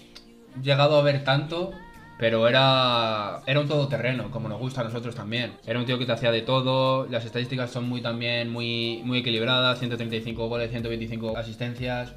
llegado 0.62 0.98
a 0.98 1.01
ver 1.01 1.24
tanto, 1.24 1.72
pero 2.17 2.48
era, 2.48 3.41
era 3.46 3.60
un 3.60 3.67
todoterreno, 3.67 4.29
como 4.31 4.50
nos 4.50 4.60
gusta 4.60 4.81
a 4.81 4.84
nosotros 4.84 5.15
también. 5.15 5.53
Era 5.65 5.79
un 5.79 5.86
tío 5.86 5.98
que 5.98 6.05
te 6.05 6.12
hacía 6.12 6.31
de 6.31 6.41
todo, 6.41 7.08
las 7.08 7.25
estadísticas 7.25 7.72
son 7.72 7.88
muy 7.88 8.01
también 8.01 8.50
muy, 8.50 9.01
muy 9.05 9.20
equilibradas, 9.20 9.79
135 9.79 10.48
goles, 10.48 10.70
125 10.70 11.38
asistencias. 11.38 12.13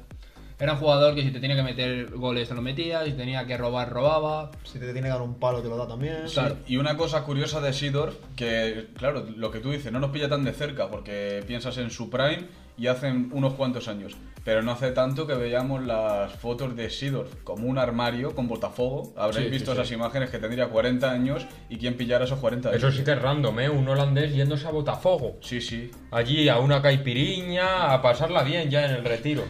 Era 0.57 0.73
un 0.73 0.79
jugador 0.79 1.15
que 1.15 1.21
si 1.21 1.31
te 1.31 1.41
tenía 1.41 1.57
que 1.57 1.63
meter 1.63 2.11
goles 2.11 2.47
te 2.47 2.55
lo 2.55 2.61
metía, 2.61 3.03
si 3.03 3.11
tenía 3.11 3.45
que 3.45 3.57
robar, 3.57 3.89
robaba. 3.89 4.51
Si 4.63 4.79
te 4.79 4.85
tiene 4.85 5.01
que 5.01 5.09
dar 5.09 5.21
un 5.21 5.35
palo, 5.35 5.61
te 5.61 5.67
lo 5.67 5.75
da 5.75 5.85
también. 5.85 6.23
Claro, 6.31 6.55
y 6.65 6.77
una 6.77 6.95
cosa 6.95 7.23
curiosa 7.23 7.59
de 7.59 7.73
Sidor, 7.73 8.13
que 8.37 8.87
claro, 8.95 9.25
lo 9.35 9.51
que 9.51 9.59
tú 9.59 9.71
dices, 9.71 9.91
no 9.91 9.99
nos 9.99 10.11
pilla 10.11 10.29
tan 10.29 10.45
de 10.45 10.53
cerca 10.53 10.89
porque 10.89 11.43
piensas 11.45 11.77
en 11.77 11.89
su 11.89 12.09
prime 12.09 12.45
y 12.77 12.87
hacen 12.87 13.29
unos 13.33 13.53
cuantos 13.53 13.87
años. 13.87 14.15
Pero 14.43 14.61
no 14.61 14.73
hace 14.73 14.91
tanto 14.91 15.25
que 15.25 15.33
veíamos 15.33 15.83
las 15.83 16.31
fotos 16.33 16.75
de 16.75 16.91
Sidor 16.91 17.27
como 17.43 17.67
un 17.67 17.79
armario 17.79 18.35
con 18.35 18.47
botafuego. 18.47 19.11
Habréis 19.17 19.45
Sí, 19.45 19.51
visto 19.51 19.73
sí, 19.73 19.79
esas 19.81 19.91
imágenes 19.91 20.29
que 20.29 20.37
tendría 20.37 20.67
40 20.67 21.09
años 21.11 21.47
y 21.67 21.77
quién 21.77 21.97
pillara 21.97 22.25
esos 22.25 22.37
40 22.39 22.69
años. 22.69 22.77
Eso 22.83 22.91
sí 22.91 23.03
que 23.03 23.13
es 23.13 23.21
random, 23.21 23.59
¿eh? 23.61 23.69
Un 23.71 23.87
holandés 23.87 24.35
yéndose 24.35 24.67
a 24.67 24.71
Botafogo. 24.71 25.37
Sí, 25.41 25.61
sí. 25.61 25.89
Allí 26.11 26.47
a 26.47 26.59
una 26.59 26.79
caipiriña, 26.81 27.91
a 27.91 28.01
pasarla 28.03 28.43
bien 28.43 28.69
ya 28.69 28.85
en 28.85 28.91
el 28.91 29.03
retiro. 29.03 29.43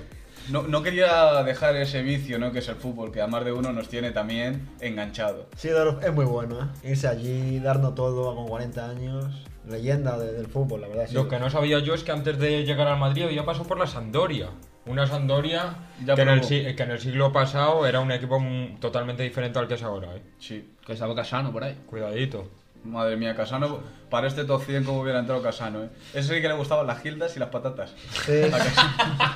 No, 0.50 0.62
no 0.64 0.82
quería 0.84 1.44
dejar 1.44 1.76
ese 1.76 2.02
vicio, 2.04 2.38
¿no? 2.40 2.52
Que 2.54 2.60
es 2.60 2.68
el 2.70 2.76
fútbol, 2.76 3.12
que 3.12 3.20
a 3.22 3.28
más 3.28 3.44
de 3.44 3.52
uno 3.52 3.74
nos 3.74 3.90
tiene 3.90 4.12
también 4.12 4.70
enganchado. 4.80 5.48
Sidorf 5.58 6.04
es 6.06 6.14
muy 6.14 6.24
bueno, 6.26 6.60
¿eh? 6.84 6.90
Irse 6.92 7.08
allí, 7.08 7.60
darnos 7.60 7.96
todo 7.96 8.34
con 8.36 8.48
40 8.48 8.90
años. 8.90 9.26
Leyenda 9.68 10.18
de- 10.18 10.34
del 10.34 10.48
fútbol, 10.48 10.82
la 10.82 10.88
verdad. 10.88 11.04
Lo 11.04 11.10
Sidorf. 11.10 11.30
que 11.30 11.40
no 11.40 11.50
sabía 11.50 11.80
yo 11.80 11.94
es 11.94 12.04
que 12.04 12.12
antes 12.12 12.38
de 12.40 12.64
llegar 12.66 12.88
al 12.88 13.00
Madrid 13.00 13.24
había 13.24 13.46
pasado 13.46 13.68
por 13.68 13.78
la 13.80 13.88
Sampdoria. 13.88 14.50
Una 14.86 15.08
Sampdoria 15.08 15.76
Ya 16.06 16.14
que 16.16 16.22
en, 16.22 16.30
el, 16.30 16.42
que 16.76 16.84
en 16.84 16.92
el 16.92 17.00
siglo 17.00 17.32
pasado 17.32 17.88
era 17.88 18.00
un 18.02 18.12
equipo 18.12 18.40
mm, 18.40 18.80
totalmente 18.80 19.24
diferente 19.24 19.58
al 19.58 19.68
que 19.68 19.74
es 19.74 19.84
ahora, 19.84 20.16
¿eh? 20.16 20.22
Sí. 20.38 20.70
Que 20.86 20.94
estaba 20.94 21.16
Casano 21.16 21.52
por 21.52 21.64
ahí. 21.64 21.76
Cuidadito. 21.88 22.48
Madre 22.86 23.18
mía, 23.18 23.36
Casano, 23.36 23.80
para 24.10 24.28
este 24.28 24.46
top 24.46 24.64
100 24.64 24.84
como 24.84 25.02
hubiera 25.02 25.20
entrado 25.20 25.42
Casano, 25.42 25.84
¿eh? 25.84 25.90
Ese 26.14 26.36
sí 26.36 26.42
que 26.42 26.48
le 26.48 26.54
gustaban 26.54 26.88
las 26.88 27.02
gildas 27.02 27.36
y 27.36 27.40
las 27.40 27.50
patatas. 27.50 27.94
Sí. 28.26 28.42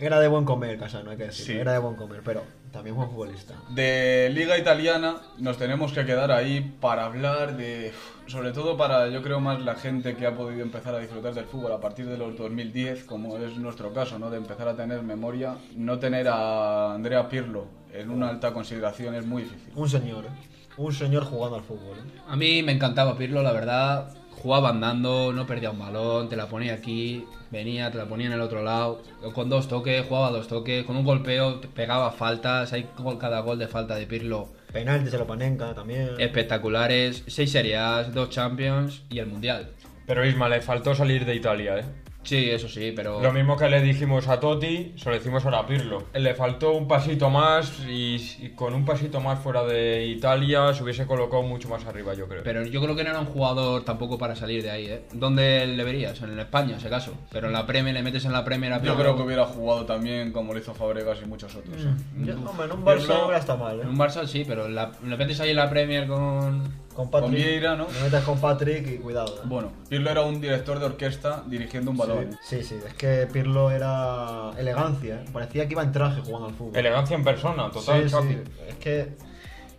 Era 0.01 0.19
de 0.19 0.27
buen 0.27 0.45
comer, 0.45 0.77
Casano, 0.77 1.11
hay 1.11 1.17
que 1.17 1.25
decirlo. 1.25 1.53
Sí. 1.53 1.59
Era 1.59 1.73
de 1.73 1.79
buen 1.79 1.95
comer, 1.95 2.21
pero 2.23 2.43
también 2.71 2.95
buen 2.95 3.09
futbolista. 3.09 3.55
De 3.69 4.29
Liga 4.31 4.57
Italiana 4.57 5.17
nos 5.37 5.57
tenemos 5.57 5.91
que 5.91 6.05
quedar 6.05 6.31
ahí 6.31 6.75
para 6.79 7.05
hablar 7.05 7.57
de, 7.57 7.91
sobre 8.27 8.51
todo 8.51 8.77
para 8.77 9.07
yo 9.09 9.21
creo 9.21 9.39
más 9.39 9.61
la 9.61 9.75
gente 9.75 10.15
que 10.15 10.25
ha 10.25 10.35
podido 10.35 10.61
empezar 10.61 10.95
a 10.95 10.99
disfrutar 10.99 11.33
del 11.33 11.45
fútbol 11.45 11.71
a 11.71 11.79
partir 11.79 12.07
de 12.07 12.17
los 12.17 12.37
2010, 12.37 13.03
como 13.03 13.37
es 13.37 13.57
nuestro 13.57 13.93
caso, 13.93 14.19
¿no? 14.19 14.29
De 14.29 14.37
empezar 14.37 14.67
a 14.67 14.75
tener 14.75 15.01
memoria, 15.03 15.55
no 15.75 15.99
tener 15.99 16.27
a 16.27 16.93
Andrea 16.93 17.27
Pirlo 17.29 17.65
en 17.93 18.09
una 18.11 18.29
alta 18.29 18.53
consideración 18.53 19.15
es 19.15 19.25
muy 19.25 19.43
difícil. 19.43 19.73
Un 19.75 19.89
señor, 19.89 20.25
¿eh? 20.25 20.58
Un 20.79 20.93
señor 20.93 21.25
jugando 21.25 21.57
al 21.57 21.63
fútbol, 21.63 21.97
¿eh? 21.97 22.19
A 22.29 22.35
mí 22.37 22.63
me 22.63 22.71
encantaba 22.71 23.17
Pirlo, 23.17 23.43
la 23.43 23.51
verdad. 23.51 24.13
Jugaba 24.41 24.69
andando, 24.69 25.33
no 25.33 25.45
perdía 25.45 25.71
un 25.71 25.79
balón, 25.79 26.29
te 26.29 26.37
la 26.37 26.47
ponía 26.47 26.73
aquí, 26.75 27.25
venía, 27.51 27.91
te 27.91 27.97
la 27.97 28.05
ponía 28.05 28.27
en 28.27 28.31
el 28.33 28.39
otro 28.39 28.63
lado. 28.63 29.01
Con 29.33 29.49
dos 29.49 29.67
toques, 29.67 30.05
jugaba 30.07 30.29
dos 30.31 30.47
toques, 30.47 30.85
con 30.85 30.95
un 30.95 31.03
golpeo 31.03 31.55
te 31.59 31.67
pegaba 31.67 32.09
faltas. 32.11 32.71
Hay 32.71 32.87
gol- 32.97 33.17
cada 33.17 33.41
gol 33.41 33.59
de 33.59 33.67
falta 33.67 33.95
de 33.95 34.07
Pirlo 34.07 34.47
Penalti 34.71 35.09
se 35.09 35.17
lo 35.17 35.27
panenca 35.27 35.73
también. 35.73 36.11
espectaculares. 36.19 37.23
Seis 37.27 37.51
Serie 37.51 37.75
A, 37.75 38.03
dos 38.03 38.29
Champions 38.29 39.01
y 39.09 39.19
el 39.19 39.27
Mundial. 39.27 39.71
Pero 40.07 40.25
Isma, 40.25 40.47
le 40.47 40.61
faltó 40.61 40.95
salir 40.95 41.25
de 41.25 41.35
Italia, 41.35 41.79
¿eh? 41.79 41.83
Sí, 42.21 42.49
eso 42.51 42.67
sí, 42.67 42.91
pero... 42.95 43.21
Lo 43.21 43.31
mismo 43.31 43.55
que 43.57 43.69
le 43.69 43.81
dijimos 43.81 44.27
a 44.27 44.39
Totti, 44.39 44.93
se 44.97 45.09
lo 45.09 45.15
decimos 45.15 45.43
ahora 45.45 45.59
a 45.59 45.65
Pirlo. 45.65 46.03
Le 46.13 46.35
faltó 46.35 46.73
un 46.73 46.87
pasito 46.87 47.29
más 47.29 47.79
y, 47.87 48.15
y 48.41 48.49
con 48.55 48.73
un 48.73 48.83
pasito 48.85 49.19
más 49.21 49.39
fuera 49.39 49.63
de 49.63 50.05
Italia 50.05 50.73
se 50.73 50.83
hubiese 50.83 51.07
colocado 51.07 51.41
mucho 51.43 51.69
más 51.69 51.85
arriba, 51.85 52.13
yo 52.13 52.27
creo. 52.27 52.43
Pero 52.43 52.65
yo 52.65 52.81
creo 52.81 52.95
que 52.95 53.03
no 53.05 53.11
era 53.11 53.19
un 53.21 53.25
jugador 53.25 53.83
tampoco 53.85 54.17
para 54.17 54.35
salir 54.35 54.61
de 54.61 54.69
ahí, 54.69 54.85
¿eh? 54.87 55.01
¿Dónde 55.13 55.65
le 55.65 55.83
verías? 55.83 56.21
En 56.21 56.37
España, 56.37 56.77
si 56.79 56.87
acaso. 56.87 57.13
Pero 57.31 57.47
en 57.47 57.53
la 57.53 57.65
Premier, 57.65 57.95
le 57.95 58.03
metes 58.03 58.25
en 58.25 58.33
la 58.33 58.43
Premier 58.43 58.73
a 58.73 58.77
Yo 58.77 58.81
Pirlo. 58.81 58.97
creo 58.97 59.15
que 59.15 59.21
hubiera 59.23 59.45
jugado 59.45 59.85
también 59.85 60.31
como 60.31 60.53
lo 60.53 60.59
hizo 60.59 60.73
Fabregas 60.75 61.19
y 61.23 61.25
muchos 61.25 61.55
otros. 61.55 61.77
¿eh? 61.81 61.87
Yo- 62.25 62.35
hombre, 62.47 62.65
en 62.65 62.71
un 62.73 62.85
Barça 62.85 63.37
estado 63.37 63.57
mal, 63.59 63.79
¿eh? 63.79 63.83
En 63.83 63.89
un 63.89 63.97
Barça 63.97 64.27
sí, 64.27 64.43
pero 64.47 64.65
en 64.65 64.75
la- 64.75 64.91
le 65.03 65.17
metes 65.17 65.39
ahí 65.39 65.51
en 65.51 65.55
la 65.55 65.69
Premier 65.69 66.05
con... 66.05 66.88
Con 66.99 67.09
Patrick. 67.09 67.31
Con 67.31 67.41
Vieira, 67.41 67.75
¿no? 67.77 67.87
Me 67.87 68.01
metes 68.01 68.23
con 68.25 68.41
Patrick 68.41 68.85
y 68.85 68.97
cuidado, 68.97 69.37
¿eh? 69.37 69.45
Bueno, 69.45 69.71
Pirlo 69.87 70.09
era 70.09 70.21
un 70.23 70.41
director 70.41 70.79
de 70.79 70.85
orquesta 70.85 71.45
dirigiendo 71.47 71.91
un 71.91 71.97
balón. 71.97 72.37
Sí, 72.43 72.61
sí, 72.61 72.75
es 72.85 72.93
que 72.95 73.25
Pirlo 73.31 73.71
era 73.71 74.51
elegancia, 74.57 75.21
¿eh? 75.21 75.25
Parecía 75.31 75.65
que 75.65 75.75
iba 75.75 75.83
en 75.83 75.93
traje 75.93 76.19
jugando 76.19 76.49
al 76.49 76.55
fútbol. 76.55 76.75
Elegancia 76.75 77.15
en 77.15 77.23
persona, 77.23 77.71
total, 77.71 78.09
sí, 78.09 78.37
es 78.67 78.75
que 78.75 79.13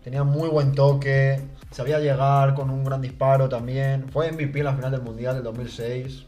tenía 0.02 0.24
muy 0.24 0.48
buen 0.48 0.72
toque, 0.72 1.42
sabía 1.70 1.98
llegar 1.98 2.54
con 2.54 2.70
un 2.70 2.84
gran 2.84 3.02
disparo 3.02 3.50
también. 3.50 4.08
Fue 4.08 4.32
MVP 4.32 4.60
en 4.60 4.64
la 4.64 4.74
final 4.74 4.90
del 4.90 5.02
Mundial 5.02 5.34
del 5.34 5.44
2006. 5.44 6.24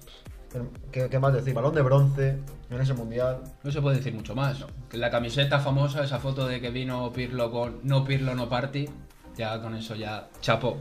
¿Qué, 0.90 1.08
qué 1.08 1.18
más 1.18 1.32
decir? 1.32 1.54
Balón 1.54 1.74
de 1.74 1.80
bronce 1.80 2.38
en 2.68 2.80
ese 2.82 2.92
Mundial. 2.92 3.38
No 3.62 3.72
se 3.72 3.80
puede 3.80 3.96
decir 3.96 4.12
mucho 4.12 4.34
más. 4.34 4.62
La 4.90 5.10
camiseta 5.10 5.58
famosa, 5.58 6.04
esa 6.04 6.18
foto 6.18 6.46
de 6.46 6.60
que 6.60 6.68
vino 6.68 7.10
Pirlo 7.14 7.50
con 7.50 7.80
no 7.82 8.04
Pirlo, 8.04 8.34
no 8.34 8.50
party, 8.50 8.90
ya 9.36 9.60
con 9.60 9.74
eso 9.74 9.94
ya 9.94 10.28
chapó. 10.40 10.78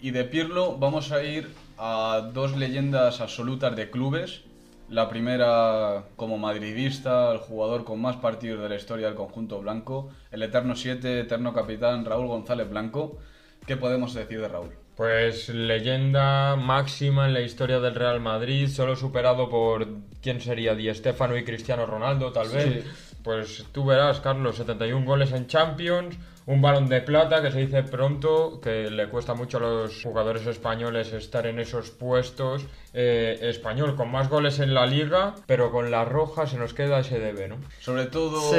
Y 0.00 0.10
de 0.10 0.24
Pirlo 0.24 0.76
vamos 0.78 1.12
a 1.12 1.22
ir 1.22 1.54
a 1.78 2.30
dos 2.32 2.56
leyendas 2.56 3.20
absolutas 3.20 3.74
de 3.76 3.90
clubes. 3.90 4.42
La 4.88 5.08
primera 5.08 6.04
como 6.16 6.38
madridista, 6.38 7.32
el 7.32 7.38
jugador 7.38 7.84
con 7.84 8.00
más 8.00 8.16
partidos 8.16 8.62
de 8.62 8.68
la 8.68 8.76
historia 8.76 9.06
del 9.06 9.14
conjunto 9.14 9.60
blanco, 9.60 10.10
el 10.30 10.42
eterno 10.42 10.76
7, 10.76 11.20
eterno 11.20 11.54
capitán 11.54 12.04
Raúl 12.04 12.26
González 12.26 12.68
Blanco. 12.68 13.18
¿Qué 13.66 13.76
podemos 13.76 14.12
decir 14.12 14.40
de 14.40 14.48
Raúl? 14.48 14.70
Pues 14.96 15.48
leyenda 15.48 16.56
máxima 16.56 17.26
en 17.26 17.32
la 17.32 17.40
historia 17.40 17.80
del 17.80 17.94
Real 17.94 18.20
Madrid, 18.20 18.68
solo 18.68 18.94
superado 18.94 19.48
por 19.48 19.86
quién 20.20 20.40
sería 20.40 20.74
Di 20.74 20.92
Stéfano 20.92 21.36
y 21.36 21.44
Cristiano 21.44 21.86
Ronaldo, 21.86 22.30
tal 22.30 22.48
vez. 22.50 22.84
Pues 23.22 23.64
tú 23.72 23.84
verás, 23.86 24.20
Carlos, 24.20 24.56
71 24.56 25.06
goles 25.06 25.32
en 25.32 25.46
Champions, 25.46 26.16
un 26.46 26.60
balón 26.60 26.88
de 26.88 27.00
plata 27.00 27.40
que 27.42 27.50
se 27.52 27.60
dice 27.60 27.82
pronto, 27.84 28.60
que 28.60 28.90
le 28.90 29.08
cuesta 29.08 29.34
mucho 29.34 29.58
a 29.58 29.60
los 29.60 30.02
jugadores 30.02 30.46
españoles 30.46 31.12
estar 31.12 31.46
en 31.46 31.58
esos 31.60 31.90
puestos. 31.90 32.66
Eh, 32.94 33.38
español 33.42 33.96
con 33.96 34.10
más 34.10 34.28
goles 34.28 34.58
en 34.58 34.74
la 34.74 34.86
liga, 34.86 35.34
pero 35.46 35.70
con 35.70 35.90
la 35.90 36.04
roja 36.04 36.46
se 36.46 36.58
nos 36.58 36.74
queda 36.74 36.98
ese 37.00 37.18
debe, 37.18 37.48
¿no? 37.48 37.56
Sobre 37.80 38.06
todo 38.06 38.40
Sí. 38.52 38.58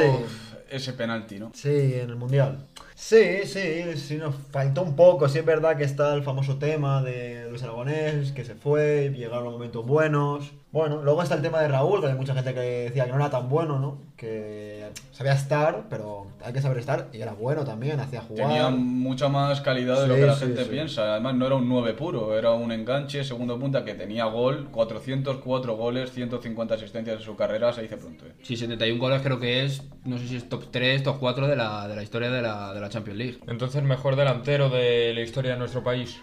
ese 0.70 0.92
penalti, 0.94 1.38
¿no? 1.38 1.52
Sí, 1.54 1.94
en 1.94 2.10
el 2.10 2.16
Mundial. 2.16 2.66
Sí, 2.96 3.40
sí, 3.44 3.96
sí, 3.96 4.16
nos 4.16 4.34
faltó 4.50 4.82
un 4.82 4.96
poco. 4.96 5.28
Sí 5.28 5.38
es 5.38 5.44
verdad 5.44 5.76
que 5.76 5.84
está 5.84 6.14
el 6.14 6.22
famoso 6.22 6.56
tema 6.58 7.02
de 7.02 7.46
Luis 7.50 7.62
Aragonés, 7.62 8.32
que 8.32 8.44
se 8.44 8.54
fue, 8.54 9.12
llegaron 9.14 9.52
momentos 9.52 9.84
buenos. 9.84 10.52
Bueno, 10.74 11.02
luego 11.02 11.22
está 11.22 11.36
el 11.36 11.42
tema 11.42 11.60
de 11.60 11.68
Raúl, 11.68 12.00
que 12.00 12.08
hay 12.08 12.14
mucha 12.14 12.34
gente 12.34 12.52
que 12.52 12.60
decía 12.60 13.04
que 13.04 13.12
no 13.12 13.16
era 13.18 13.30
tan 13.30 13.48
bueno, 13.48 13.78
¿no? 13.78 13.96
Que 14.16 14.90
sabía 15.12 15.34
estar, 15.34 15.84
pero 15.88 16.26
hay 16.44 16.52
que 16.52 16.60
saber 16.60 16.78
estar, 16.78 17.10
y 17.12 17.20
era 17.20 17.32
bueno 17.32 17.64
también, 17.64 18.00
hacía 18.00 18.22
jugar. 18.22 18.48
Tenía 18.48 18.70
mucha 18.70 19.28
más 19.28 19.60
calidad 19.60 20.02
de 20.02 20.08
lo 20.08 20.16
que 20.16 20.26
la 20.26 20.34
sí, 20.34 20.46
gente 20.46 20.64
sí. 20.64 20.70
piensa. 20.70 21.12
Además, 21.12 21.36
no 21.36 21.46
era 21.46 21.54
un 21.54 21.68
9 21.68 21.94
puro, 21.94 22.36
era 22.36 22.50
un 22.50 22.72
enganche, 22.72 23.22
segundo 23.22 23.56
punta 23.56 23.84
que 23.84 23.94
tenía 23.94 24.24
gol, 24.24 24.66
404 24.72 25.76
goles, 25.76 26.10
150 26.10 26.74
asistencias 26.74 27.18
en 27.18 27.22
su 27.22 27.36
carrera, 27.36 27.72
se 27.72 27.82
dice 27.82 27.96
pronto. 27.96 28.26
¿eh? 28.26 28.32
Sí, 28.42 28.56
71 28.56 28.98
goles 28.98 29.22
creo 29.22 29.38
que 29.38 29.64
es, 29.64 29.80
no 30.04 30.18
sé 30.18 30.26
si 30.26 30.34
es 30.34 30.48
top 30.48 30.72
3, 30.72 31.04
top 31.04 31.18
4 31.20 31.46
de 31.46 31.54
la, 31.54 31.86
de 31.86 31.94
la 31.94 32.02
historia 32.02 32.32
de 32.32 32.42
la, 32.42 32.74
de 32.74 32.80
la 32.80 32.88
Champions 32.88 33.18
League. 33.18 33.38
Entonces, 33.46 33.80
mejor 33.84 34.16
delantero 34.16 34.70
de 34.70 35.12
la 35.14 35.20
historia 35.20 35.52
de 35.52 35.58
nuestro 35.58 35.84
país. 35.84 36.20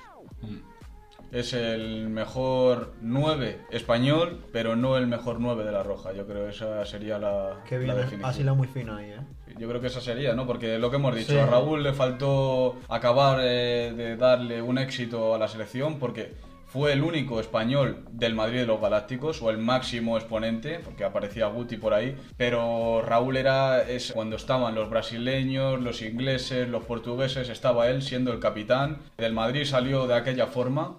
Es 1.32 1.54
el 1.54 2.10
mejor 2.10 2.94
9 3.02 3.62
español, 3.72 4.40
pero 4.52 4.76
no 4.76 4.98
el 4.98 5.08
mejor 5.08 5.40
9 5.40 5.64
de 5.64 5.72
la 5.72 5.82
Roja. 5.84 6.12
Yo 6.14 6.28
creo 6.28 6.46
que 6.46 6.52
esa 6.52 6.86
sería 6.86 7.18
la, 7.20 7.62
Qué 7.68 7.78
bien, 7.78 7.88
la 7.88 7.94
eh. 7.94 7.98
definición. 8.04 8.30
así 8.30 8.44
la 8.44 8.54
muy 8.54 8.68
fina 8.68 8.98
ahí, 8.98 9.12
¿eh? 9.12 9.56
Yo 9.58 9.68
creo 9.68 9.80
que 9.82 9.88
esa 9.88 10.02
sería, 10.02 10.34
¿no? 10.34 10.46
Porque 10.46 10.78
lo 10.80 10.90
que 10.90 10.98
hemos 10.98 11.16
dicho, 11.16 11.34
Sí. 11.34 11.38
a 11.38 11.46
Raúl 11.46 11.84
le 11.84 11.94
faltó 11.94 12.78
acabar 12.90 13.40
eh, 13.42 13.94
de 13.96 14.18
darle 14.18 14.62
un 14.62 14.78
éxito 14.78 15.34
a 15.36 15.38
la 15.38 15.48
selección 15.48 16.00
porque 16.00 16.34
fue 16.66 16.94
el 16.94 17.02
único 17.04 17.40
español 17.42 18.06
del 18.12 18.34
Madrid 18.34 18.60
de 18.60 18.66
los 18.66 18.80
Galácticos, 18.80 19.42
o 19.42 19.50
el 19.50 19.58
máximo 19.58 20.16
exponente, 20.18 20.80
porque 20.80 21.04
aparecía 21.04 21.48
Guti 21.48 21.76
por 21.76 21.94
ahí, 21.94 22.16
pero 22.38 23.02
Raúl 23.06 23.36
era 23.36 23.84
es, 23.84 24.14
cuando 24.14 24.38
estaban 24.38 24.74
los 24.74 24.90
brasileños, 24.90 25.82
los 25.82 26.02
ingleses, 26.02 26.70
los 26.70 26.86
portugueses, 26.86 27.50
estaba 27.50 27.90
él 27.90 28.02
siendo 28.02 28.32
el 28.32 28.40
capitán. 28.40 29.00
Del 29.18 29.34
Madrid 29.34 29.66
salió 29.66 30.08
de 30.08 30.16
aquella 30.16 30.48
forma, 30.48 30.96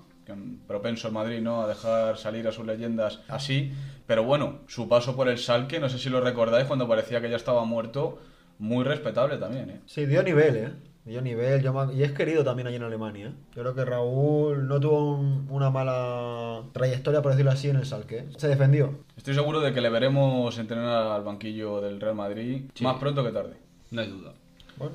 propenso 0.66 1.08
el 1.08 1.14
Madrid 1.14 1.40
¿no? 1.40 1.62
a 1.62 1.68
dejar 1.68 2.16
salir 2.18 2.46
a 2.48 2.52
sus 2.52 2.66
leyendas 2.66 3.20
así, 3.28 3.72
pero 4.06 4.24
bueno, 4.24 4.60
su 4.66 4.88
paso 4.88 5.14
por 5.16 5.28
el 5.28 5.38
Salque, 5.38 5.80
no 5.80 5.88
sé 5.88 5.98
si 5.98 6.08
lo 6.10 6.20
recordáis, 6.20 6.66
cuando 6.66 6.88
parecía 6.88 7.20
que 7.20 7.30
ya 7.30 7.36
estaba 7.36 7.64
muerto, 7.64 8.18
muy 8.58 8.84
respetable 8.84 9.36
también. 9.38 9.70
¿eh? 9.70 9.80
Sí, 9.86 10.06
dio 10.06 10.22
nivel, 10.22 10.56
¿eh? 10.56 10.72
Dio 11.04 11.20
nivel, 11.20 11.60
yo 11.62 11.72
me- 11.72 11.92
y 11.94 12.04
es 12.04 12.12
querido 12.12 12.44
también 12.44 12.68
allí 12.68 12.76
en 12.76 12.84
Alemania. 12.84 13.26
¿eh? 13.26 13.32
Yo 13.56 13.62
creo 13.62 13.74
que 13.74 13.84
Raúl 13.84 14.68
no 14.68 14.78
tuvo 14.78 15.16
un- 15.16 15.48
una 15.50 15.68
mala 15.70 16.62
trayectoria, 16.72 17.20
por 17.22 17.32
decirlo 17.32 17.50
así, 17.50 17.68
en 17.68 17.76
el 17.76 17.86
Salque. 17.86 18.26
Se 18.36 18.46
defendió. 18.46 19.00
Estoy 19.16 19.34
seguro 19.34 19.60
de 19.60 19.72
que 19.72 19.80
le 19.80 19.90
veremos 19.90 20.56
entrenar 20.58 21.08
al 21.08 21.24
banquillo 21.24 21.80
del 21.80 22.00
Real 22.00 22.14
Madrid 22.14 22.62
Sí. 22.74 22.84
más 22.84 22.98
pronto 22.98 23.24
que 23.24 23.32
tarde. 23.32 23.54
No 23.90 24.00
hay 24.00 24.08
duda. 24.08 24.32
Bueno, 24.76 24.94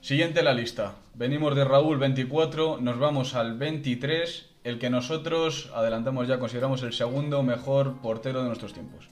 Siguiente 0.00 0.38
en 0.38 0.44
la 0.44 0.54
lista. 0.54 0.94
Venimos 1.14 1.56
de 1.56 1.64
Raúl 1.64 1.98
24, 1.98 2.78
nos 2.80 3.00
vamos 3.00 3.34
al 3.34 3.58
23, 3.58 4.46
el 4.68 4.78
que 4.78 4.90
nosotros 4.90 5.70
adelantamos 5.74 6.28
ya, 6.28 6.38
consideramos 6.38 6.82
el 6.82 6.92
segundo 6.92 7.42
mejor 7.42 8.00
portero 8.02 8.42
de 8.42 8.48
nuestros 8.48 8.74
tiempos. 8.74 9.08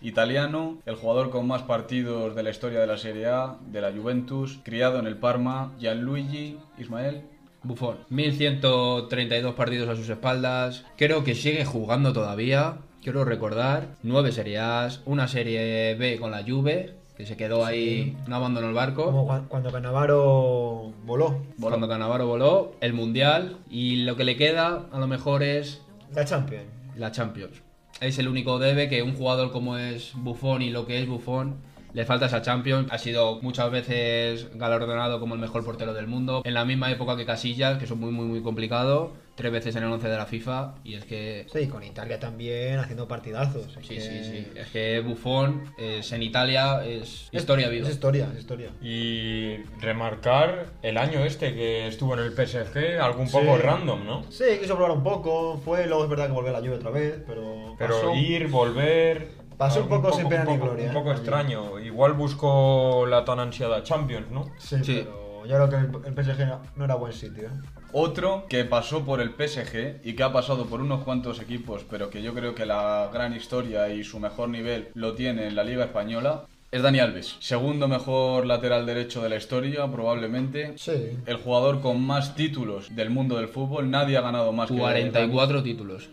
Italiano, 0.00 0.78
el 0.86 0.94
jugador 0.94 1.30
con 1.30 1.48
más 1.48 1.62
partidos 1.62 2.36
de 2.36 2.42
la 2.42 2.50
historia 2.50 2.78
de 2.78 2.86
la 2.86 2.96
Serie 2.96 3.26
A, 3.26 3.56
de 3.66 3.80
la 3.80 3.90
Juventus, 3.90 4.60
criado 4.62 4.98
en 4.98 5.06
el 5.06 5.16
Parma, 5.16 5.72
Gianluigi 5.80 6.58
Ismael. 6.78 7.22
Buffon. 7.64 7.96
1132 8.10 9.54
partidos 9.54 9.88
a 9.88 9.96
sus 9.96 10.08
espaldas. 10.08 10.84
Creo 10.96 11.24
que 11.24 11.34
sigue 11.34 11.64
jugando 11.64 12.12
todavía. 12.12 12.76
Quiero 13.02 13.24
recordar. 13.24 13.96
9 14.02 14.32
Serie 14.32 14.58
A's, 14.58 15.00
una 15.06 15.26
Serie 15.26 15.94
B 15.94 16.18
con 16.20 16.30
la 16.30 16.42
Juve, 16.42 16.94
que 17.16 17.26
se 17.26 17.36
quedó 17.36 17.64
ahí, 17.64 18.16
no 18.26 18.36
abandonó 18.36 18.68
el 18.68 18.74
barco. 18.74 19.04
como 19.04 19.26
cua- 19.28 19.46
cuando 19.48 19.70
Canavaro 19.70 20.92
voló. 21.04 21.42
Cuando 21.60 21.88
Cannavaro 21.88 22.26
voló, 22.26 22.72
el 22.80 22.92
Mundial. 22.92 23.58
Y 23.70 24.02
lo 24.04 24.16
que 24.16 24.24
le 24.24 24.36
queda, 24.36 24.86
a 24.90 24.98
lo 24.98 25.06
mejor, 25.06 25.42
es 25.42 25.80
La 26.12 26.24
Champions. 26.24 26.64
la 26.96 27.12
Champions. 27.12 27.62
Es 28.00 28.18
el 28.18 28.26
único 28.28 28.58
debe 28.58 28.88
que 28.88 29.02
un 29.02 29.14
jugador 29.14 29.52
como 29.52 29.76
es 29.78 30.12
Buffon 30.16 30.62
y 30.62 30.70
lo 30.70 30.86
que 30.86 31.00
es 31.00 31.08
Buffon 31.08 31.56
le 31.92 32.04
falta 32.04 32.26
esa 32.26 32.42
Champions. 32.42 32.88
Ha 32.90 32.98
sido 32.98 33.40
muchas 33.40 33.70
veces 33.70 34.48
galardonado 34.56 35.20
como 35.20 35.34
el 35.34 35.40
mejor 35.40 35.64
portero 35.64 35.94
del 35.94 36.08
mundo. 36.08 36.42
En 36.44 36.54
la 36.54 36.64
misma 36.64 36.90
época 36.90 37.16
que 37.16 37.24
Casillas, 37.24 37.78
que 37.78 37.86
son 37.86 38.00
muy, 38.00 38.10
muy, 38.10 38.26
muy 38.26 38.42
complicado. 38.42 39.12
Tres 39.36 39.50
veces 39.50 39.74
en 39.74 39.82
el 39.82 39.90
11 39.92 40.08
de 40.08 40.16
la 40.16 40.26
FIFA. 40.26 40.74
Y 40.84 40.94
es 40.94 41.04
que. 41.04 41.46
Sí, 41.52 41.66
con 41.66 41.82
Italia 41.82 42.20
también 42.20 42.78
haciendo 42.78 43.08
partidazos. 43.08 43.76
Es 43.76 43.86
Sí, 43.86 43.94
que- 43.96 44.00
sí, 44.00 44.24
sí. 44.24 44.46
Es 44.54 44.68
que 44.68 45.00
Buffon 45.00 45.72
es, 45.76 46.12
en 46.12 46.22
Italia 46.22 46.84
es 46.84 47.28
historia 47.32 47.68
viva. 47.68 47.88
Es 47.88 47.94
historia, 47.94 48.28
es 48.32 48.38
historia. 48.40 48.70
Y 48.80 49.56
remarcar 49.80 50.66
el 50.82 50.98
año 50.98 51.24
este 51.24 51.52
que 51.54 51.88
estuvo 51.88 52.14
en 52.14 52.20
el 52.20 52.32
PSG, 52.32 53.00
algo 53.00 53.22
un 53.22 53.30
poco 53.30 53.56
random, 53.58 54.04
¿no? 54.06 54.22
Sí, 54.30 54.44
quiso 54.60 54.76
probar 54.76 54.92
un 54.96 55.02
poco. 55.02 55.58
Fue, 55.64 55.86
luego 55.86 56.04
es 56.04 56.10
verdad 56.10 56.26
que 56.26 56.32
volvió 56.32 56.50
a 56.50 56.54
la 56.54 56.60
lluvia 56.60 56.76
otra 56.76 56.90
vez, 56.90 57.20
pero. 57.26 57.74
Pero 57.78 57.94
pasó- 57.96 58.14
ir, 58.14 58.46
volver. 58.48 59.28
Pasó 59.56 59.82
un 59.82 59.88
poco 59.88 60.12
sin 60.12 60.28
pena 60.28 60.44
ni 60.44 60.56
gloria, 60.56 60.88
Un 60.88 60.94
poco 60.94 61.10
¿eh? 61.10 61.14
extraño. 61.14 61.78
Igual 61.80 62.12
buscó 62.14 63.06
la 63.08 63.24
tan 63.24 63.38
ansiada 63.40 63.82
Champions, 63.82 64.30
¿no? 64.30 64.44
Sí, 64.58 64.76
Sí. 64.82 65.02
pero 65.04 65.46
yo 65.46 65.54
creo 65.56 65.68
que 65.70 65.76
el, 65.76 66.06
el 66.06 66.24
PSG 66.24 66.46
no, 66.46 66.62
no 66.76 66.84
era 66.84 66.94
buen 66.96 67.12
sitio. 67.12 67.44
¿eh? 67.48 67.50
Otro 67.96 68.46
que 68.48 68.64
pasó 68.64 69.04
por 69.04 69.20
el 69.20 69.30
PSG 69.30 70.00
y 70.02 70.14
que 70.14 70.24
ha 70.24 70.32
pasado 70.32 70.66
por 70.66 70.80
unos 70.80 71.04
cuantos 71.04 71.40
equipos, 71.40 71.86
pero 71.88 72.10
que 72.10 72.22
yo 72.22 72.34
creo 72.34 72.52
que 72.52 72.66
la 72.66 73.08
gran 73.12 73.36
historia 73.36 73.88
y 73.88 74.02
su 74.02 74.18
mejor 74.18 74.48
nivel 74.48 74.88
lo 74.94 75.14
tiene 75.14 75.46
en 75.46 75.54
la 75.54 75.62
Liga 75.62 75.84
Española, 75.84 76.46
es 76.72 76.82
Dani 76.82 76.98
Alves. 76.98 77.36
Segundo 77.38 77.86
mejor 77.86 78.46
lateral 78.46 78.84
derecho 78.84 79.22
de 79.22 79.28
la 79.28 79.36
historia, 79.36 79.86
probablemente. 79.86 80.72
Sí. 80.76 81.18
El 81.24 81.36
jugador 81.36 81.80
con 81.80 82.04
más 82.04 82.34
títulos 82.34 82.96
del 82.96 83.10
mundo 83.10 83.36
del 83.36 83.46
fútbol. 83.46 83.88
Nadie 83.88 84.16
ha 84.16 84.22
ganado 84.22 84.52
más 84.52 84.68
que 84.68 84.76
44 84.76 85.62
títulos. 85.62 86.10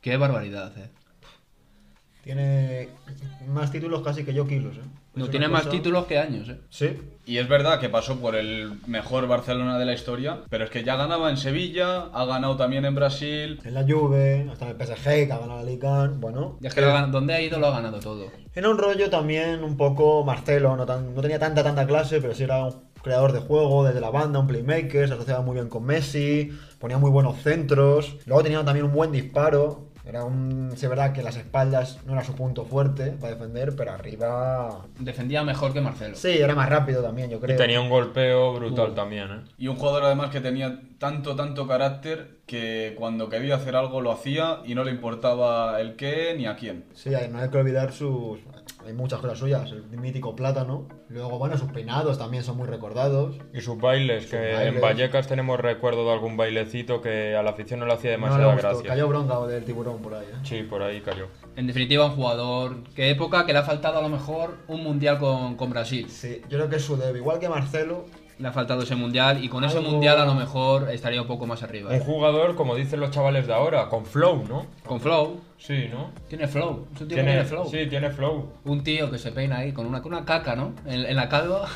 Qué 0.00 0.16
barbaridad, 0.16 0.78
eh. 0.78 0.90
Tiene 2.26 2.88
más 3.48 3.70
títulos 3.70 4.02
casi 4.02 4.24
que 4.24 4.34
yo 4.34 4.46
kilos, 4.48 4.76
¿eh? 4.76 4.80
No 5.14 5.28
tiene 5.28 5.46
más 5.48 5.70
títulos 5.70 6.06
que 6.06 6.18
años, 6.18 6.48
eh. 6.48 6.58
Sí. 6.68 6.98
Y 7.24 7.38
es 7.38 7.48
verdad 7.48 7.78
que 7.80 7.88
pasó 7.88 8.18
por 8.18 8.34
el 8.34 8.72
mejor 8.86 9.28
Barcelona 9.28 9.78
de 9.78 9.86
la 9.86 9.94
historia, 9.94 10.40
pero 10.50 10.64
es 10.64 10.70
que 10.70 10.82
ya 10.82 10.96
ganaba 10.96 11.30
en 11.30 11.36
Sevilla, 11.36 12.08
ha 12.12 12.24
ganado 12.24 12.56
también 12.56 12.84
en 12.84 12.94
Brasil. 12.96 13.60
En 13.64 13.74
la 13.74 13.84
Juve, 13.84 14.46
hasta 14.50 14.64
en 14.68 14.72
el 14.72 14.76
PSG, 14.76 15.26
que 15.26 15.32
ha 15.32 15.38
ganado 15.38 15.60
la 15.60 15.70
Liga. 15.70 16.10
Bueno. 16.18 16.58
Y 16.60 16.66
es 16.66 16.74
que 16.74 16.80
lo 16.80 16.88
ha 16.94 17.06
donde 17.06 17.32
ha 17.34 17.40
ido 17.40 17.58
lo 17.60 17.68
ha 17.68 17.70
ganado 17.70 18.00
todo. 18.00 18.26
Era 18.54 18.68
un 18.68 18.76
rollo 18.78 19.08
también 19.08 19.62
un 19.62 19.76
poco 19.76 20.24
Marcelo, 20.24 20.76
no, 20.76 20.84
tan- 20.84 21.14
no 21.14 21.22
tenía 21.22 21.38
tanta, 21.38 21.62
tanta 21.62 21.86
clase, 21.86 22.20
pero 22.20 22.34
sí 22.34 22.42
era 22.42 22.64
un 22.66 22.74
creador 23.02 23.32
de 23.32 23.38
juego 23.40 23.84
desde 23.84 24.00
la 24.00 24.10
banda, 24.10 24.40
un 24.40 24.48
playmaker, 24.48 25.06
se 25.08 25.14
asociaba 25.14 25.42
muy 25.42 25.54
bien 25.54 25.68
con 25.68 25.84
Messi, 25.84 26.50
ponía 26.80 26.98
muy 26.98 27.10
buenos 27.10 27.40
centros. 27.42 28.16
Luego 28.26 28.42
tenía 28.42 28.64
también 28.64 28.84
un 28.86 28.92
buen 28.92 29.12
disparo. 29.12 29.86
Era 30.06 30.24
un. 30.24 30.70
Sí, 30.76 30.84
es 30.86 30.88
verdad 30.88 31.12
que 31.12 31.22
las 31.22 31.36
espaldas 31.36 31.98
no 32.06 32.12
era 32.12 32.22
su 32.22 32.34
punto 32.34 32.64
fuerte 32.64 33.10
para 33.20 33.34
defender, 33.34 33.74
pero 33.76 33.90
arriba. 33.92 34.86
Defendía 35.00 35.42
mejor 35.42 35.72
que 35.72 35.80
Marcelo. 35.80 36.14
Sí, 36.14 36.28
era 36.38 36.54
más 36.54 36.68
rápido 36.68 37.02
también, 37.02 37.28
yo 37.28 37.40
creo. 37.40 37.56
Y 37.56 37.58
tenía 37.58 37.80
un 37.80 37.90
golpeo 37.90 38.54
brutal 38.54 38.94
también, 38.94 39.30
¿eh? 39.30 39.40
Y 39.58 39.66
un 39.68 39.76
jugador 39.76 40.04
además 40.04 40.30
que 40.30 40.40
tenía 40.40 40.80
tanto, 40.98 41.34
tanto 41.34 41.66
carácter 41.66 42.36
que 42.46 42.94
cuando 42.96 43.28
quería 43.28 43.56
hacer 43.56 43.74
algo 43.74 44.00
lo 44.00 44.12
hacía 44.12 44.60
y 44.64 44.76
no 44.76 44.84
le 44.84 44.92
importaba 44.92 45.80
el 45.80 45.96
qué 45.96 46.34
ni 46.36 46.46
a 46.46 46.54
quién. 46.54 46.84
Sí, 46.94 47.12
hay- 47.14 47.28
no 47.28 47.38
hay 47.40 47.48
que 47.50 47.58
olvidar 47.58 47.92
sus. 47.92 48.38
Hay 48.86 48.92
muchas 48.94 49.20
cosas 49.20 49.38
suyas. 49.38 49.70
El 49.72 49.98
mítico 49.98 50.34
plátano. 50.36 50.86
Luego, 51.08 51.38
bueno, 51.38 51.56
sus 51.58 51.70
peinados 51.72 52.18
también 52.18 52.42
son 52.42 52.56
muy 52.56 52.66
recordados. 52.68 53.36
Y 53.52 53.60
sus 53.60 53.78
bailes, 53.78 54.26
que 54.26 54.36
bailes. 54.36 54.74
en 54.74 54.80
Vallecas 54.80 55.26
tenemos 55.26 55.58
recuerdo 55.58 56.04
de 56.06 56.12
algún 56.12 56.36
bailecito 56.36 57.00
que 57.00 57.34
a 57.36 57.42
la 57.42 57.50
afición 57.50 57.80
no 57.80 57.86
le 57.86 57.94
hacía 57.94 58.16
No 58.16 58.18
le 58.18 58.22
demasiada 58.30 58.52
gustó. 58.52 58.68
gracia. 58.68 58.88
Cayó 58.90 59.08
bronca 59.08 59.46
del 59.46 59.64
tiburón 59.64 59.98
por 60.00 60.14
ahí, 60.14 60.26
¿eh? 60.26 60.36
Sí, 60.44 60.62
por 60.62 60.82
ahí 60.82 61.00
cayó. 61.00 61.26
En 61.56 61.66
definitiva, 61.66 62.06
un 62.06 62.12
jugador. 62.12 62.76
¿Qué 62.94 63.10
época 63.10 63.44
que 63.46 63.52
le 63.52 63.58
ha 63.58 63.62
faltado 63.64 63.98
a 63.98 64.02
lo 64.02 64.08
mejor 64.08 64.56
un 64.68 64.82
mundial 64.82 65.18
con, 65.18 65.56
con 65.56 65.70
Brasil? 65.70 66.08
Sí, 66.08 66.40
yo 66.48 66.58
creo 66.58 66.68
que 66.68 66.76
es 66.76 66.82
su 66.82 66.96
debe. 66.96 67.18
Igual 67.18 67.38
que 67.38 67.48
Marcelo, 67.48 68.04
Le 68.38 68.48
ha 68.48 68.52
faltado 68.52 68.82
ese 68.82 68.94
mundial 68.96 69.42
y 69.42 69.48
con 69.48 69.64
ese 69.64 69.78
Algo- 69.78 69.92
mundial 69.92 70.20
a 70.20 70.26
lo 70.26 70.34
mejor 70.34 70.90
estaría 70.90 71.22
un 71.22 71.26
poco 71.26 71.46
más 71.46 71.62
arriba. 71.62 71.90
Un 71.90 72.00
jugador, 72.00 72.54
como 72.54 72.74
dicen 72.74 73.00
los 73.00 73.10
chavales 73.10 73.46
de 73.46 73.54
ahora, 73.54 73.88
con 73.88 74.04
flow, 74.04 74.44
¿no? 74.46 74.66
Con 74.84 75.00
flow. 75.00 75.40
Sí, 75.58 75.86
¿no? 75.90 76.10
Tiene 76.28 76.46
flow. 76.46 76.86
Es 76.94 77.00
un 77.00 77.08
tío 77.08 77.16
que 77.16 77.22
Tiene, 77.22 77.30
tiene 77.32 77.44
flow. 77.44 77.70
Sí, 77.70 77.86
tiene 77.88 78.10
flow. 78.10 78.52
Un 78.64 78.84
tío 78.84 79.10
que 79.10 79.18
se 79.18 79.32
peina 79.32 79.58
ahí 79.58 79.72
con 79.72 79.86
una, 79.86 80.02
con 80.02 80.12
una 80.12 80.26
caca, 80.26 80.54
¿no? 80.54 80.74
En, 80.84 81.06
en 81.06 81.16
la 81.16 81.28
calva. 81.30 81.66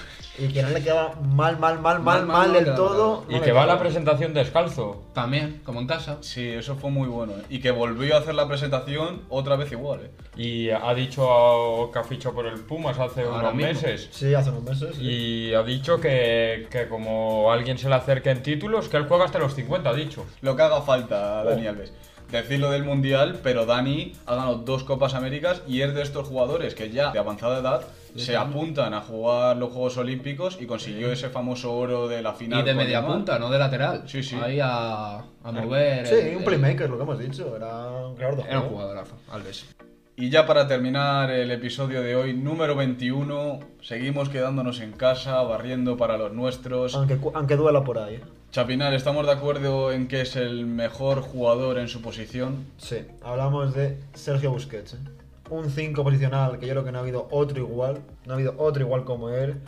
Y 0.41 0.49
que 0.53 0.63
no 0.63 0.71
le 0.71 0.83
queda 0.83 1.15
mal, 1.23 1.59
mal, 1.59 1.81
mal, 1.81 2.01
mal, 2.01 2.03
Mal, 2.03 2.27
mal, 2.27 2.27
mal, 2.27 2.49
no 2.49 2.55
del 2.55 2.65
queda 2.65 2.75
todo. 2.77 3.25
Y 3.29 3.35
no 3.35 3.41
que 3.43 3.53
va 3.53 3.65
a 3.65 3.67
la 3.67 3.79
presentación 3.79 4.33
descalzo. 4.35 5.03
También, 5.13 5.61
como 5.65 5.81
en 5.81 5.87
casa. 5.87 6.19
Sí, 6.21 6.49
eso 6.49 6.77
fue 6.77 6.91
muy 6.91 7.09
bueno. 7.09 7.33
¿eh? 7.35 7.43
Y 7.51 7.61
que 7.61 7.71
volvió 7.71 8.15
a 8.17 8.21
hacer 8.21 8.35
la 8.35 8.49
presentación 8.49 9.23
otra 9.29 9.57
vez 9.57 9.71
igual. 9.73 10.01
¿eh? 10.05 10.11
Y 10.37 10.71
ha 10.71 10.95
dicho 10.95 11.29
a- 11.31 11.93
que 11.93 11.99
ha 11.99 12.05
fichado 12.05 12.35
por 12.35 12.47
el 12.47 12.61
Pumas 12.61 12.99
hace 12.99 13.23
Ahora 13.23 13.39
unos 13.51 13.55
mismo. 13.55 13.73
meses. 13.73 14.09
Sí, 14.13 14.35
hace 14.35 14.51
unos 14.51 14.63
meses. 14.63 14.97
sí. 14.97 15.03
Y 15.05 15.55
ha 15.55 15.63
dicho 15.63 16.01
que, 16.01 16.67
que 16.71 16.89
como 16.89 17.53
alguien 17.53 17.77
se 17.79 17.89
le 17.89 17.95
acerque 17.97 18.31
en 18.31 18.43
títulos, 18.43 18.89
que 18.89 18.97
él 18.97 19.07
juega 19.09 19.25
hasta 19.27 19.39
los 19.39 19.55
50, 19.55 19.91
ha 19.91 19.95
dicho. 19.95 20.25
Lo 20.41 20.57
que 20.57 20.63
haga 20.63 20.81
falta 20.83 21.41
a 21.41 21.45
Dani 21.45 21.67
Alves. 21.67 21.93
Decirlo 22.31 22.71
del 22.71 22.85
Mundial, 22.85 23.41
pero 23.43 23.67
Dani 23.67 24.13
ha 24.25 24.37
ganado 24.37 24.55
dos 24.59 24.85
Copas 24.85 25.15
Américas 25.15 25.63
y 25.67 25.81
es 25.83 25.93
de 25.95 26.03
estos 26.03 26.29
jugadores 26.29 26.77
que 26.77 26.91
ya 26.91 27.11
de 27.11 27.19
avanzada 27.19 27.59
edad 27.59 27.83
se 28.17 28.37
apuntan 28.37 28.95
a 28.95 29.01
jugar 29.01 29.57
los 29.57 29.71
Juegos 29.73 29.97
Olímpicos 29.99 30.59
y 30.61 30.67
consiguió 30.67 31.13
ese 31.13 31.29
famoso 31.31 31.73
oro 31.73 32.09
de 32.09 32.23
la 32.23 32.33
final. 32.35 32.61
Y 32.61 32.63
de 32.65 32.75
media 32.75 33.05
punta, 33.07 33.39
no 33.39 33.51
de 33.51 33.59
lateral. 33.59 34.03
Sí, 34.07 34.23
sí. 34.23 34.37
Ahí 34.43 34.59
a, 34.61 35.19
a 35.19 35.53
mover. 35.53 36.07
Sí, 36.07 36.15
el- 36.15 36.29
un 36.37 36.39
el- 36.39 36.45
playmaker, 36.45 36.89
lo 36.91 36.97
que 36.97 37.03
hemos 37.03 37.19
dicho. 37.19 37.55
Era 37.57 37.89
un 38.07 38.15
de 38.17 38.25
Era 38.49 38.61
un 38.61 38.69
jugadorazo, 38.69 39.15
Alves. 39.31 39.67
Y 40.17 40.29
ya 40.29 40.47
para 40.47 40.69
terminar 40.69 41.31
el 41.31 41.51
episodio 41.51 42.03
de 42.03 42.15
hoy, 42.15 42.35
número 42.35 42.77
21, 42.77 43.61
seguimos 43.81 44.29
quedándonos 44.29 44.81
en 44.81 44.93
casa, 44.93 45.41
barriendo 45.43 45.97
para 45.97 46.19
los 46.19 46.33
nuestros. 46.33 46.95
Aunque, 46.95 47.19
aunque 47.33 47.57
duela 47.57 47.85
por 47.85 47.99
ahí. 47.99 48.21
Chapinar, 48.51 48.93
¿estamos 48.93 49.25
de 49.27 49.33
acuerdo 49.33 49.93
en 49.93 50.09
que 50.09 50.21
es 50.23 50.35
el 50.37 50.67
mejor 50.67 51.23
jugador 51.23 51.79
en 51.79 51.89
su 51.89 52.03
posición? 52.03 52.67
Sí, 52.79 52.97
hablamos 53.23 53.73
de 53.75 53.97
Sergio 54.13 54.51
Busquets. 54.51 54.95
¿eh? 54.95 54.97
Un 55.51 55.69
5 55.69 56.05
posicional 56.05 56.59
que 56.59 56.67
yo 56.67 56.73
creo 56.73 56.85
que 56.85 56.93
no 56.93 56.99
ha 56.99 57.03
habido 57.03 57.29
otro 57.31 57.59
igual. 57.59 57.99
No 58.25 58.33
ha 58.33 58.37
habido 58.37 58.55
otro 58.57 58.83
igual 58.83 59.05
como 59.05 59.31
él. 59.31 59.61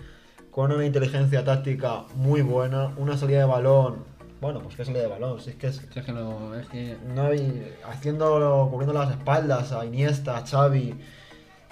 Con 0.50 0.70
una 0.70 0.86
inteligencia 0.86 1.44
táctica 1.44 2.04
muy 2.14 2.42
buena. 2.42 2.94
Una 2.96 3.16
salida 3.16 3.40
de 3.40 3.46
balón. 3.46 4.04
Bueno, 4.40 4.60
pues 4.60 4.76
qué 4.76 4.84
salida 4.84 5.02
de 5.02 5.08
balón. 5.08 5.40
Si 5.40 5.50
es 5.50 5.56
que 5.56 5.66
es. 5.66 5.76
Si 5.76 5.98
es 5.98 6.04
que 6.04 6.12
no. 6.12 6.54
Es 6.54 6.66
que. 6.68 6.96
No 7.14 7.22
hay, 7.22 7.76
haciendo, 7.84 8.68
cubriendo 8.70 8.92
las 8.92 9.10
espaldas 9.10 9.72
a 9.72 9.84
Iniesta, 9.84 10.38
a 10.38 10.46
Xavi. 10.46 10.94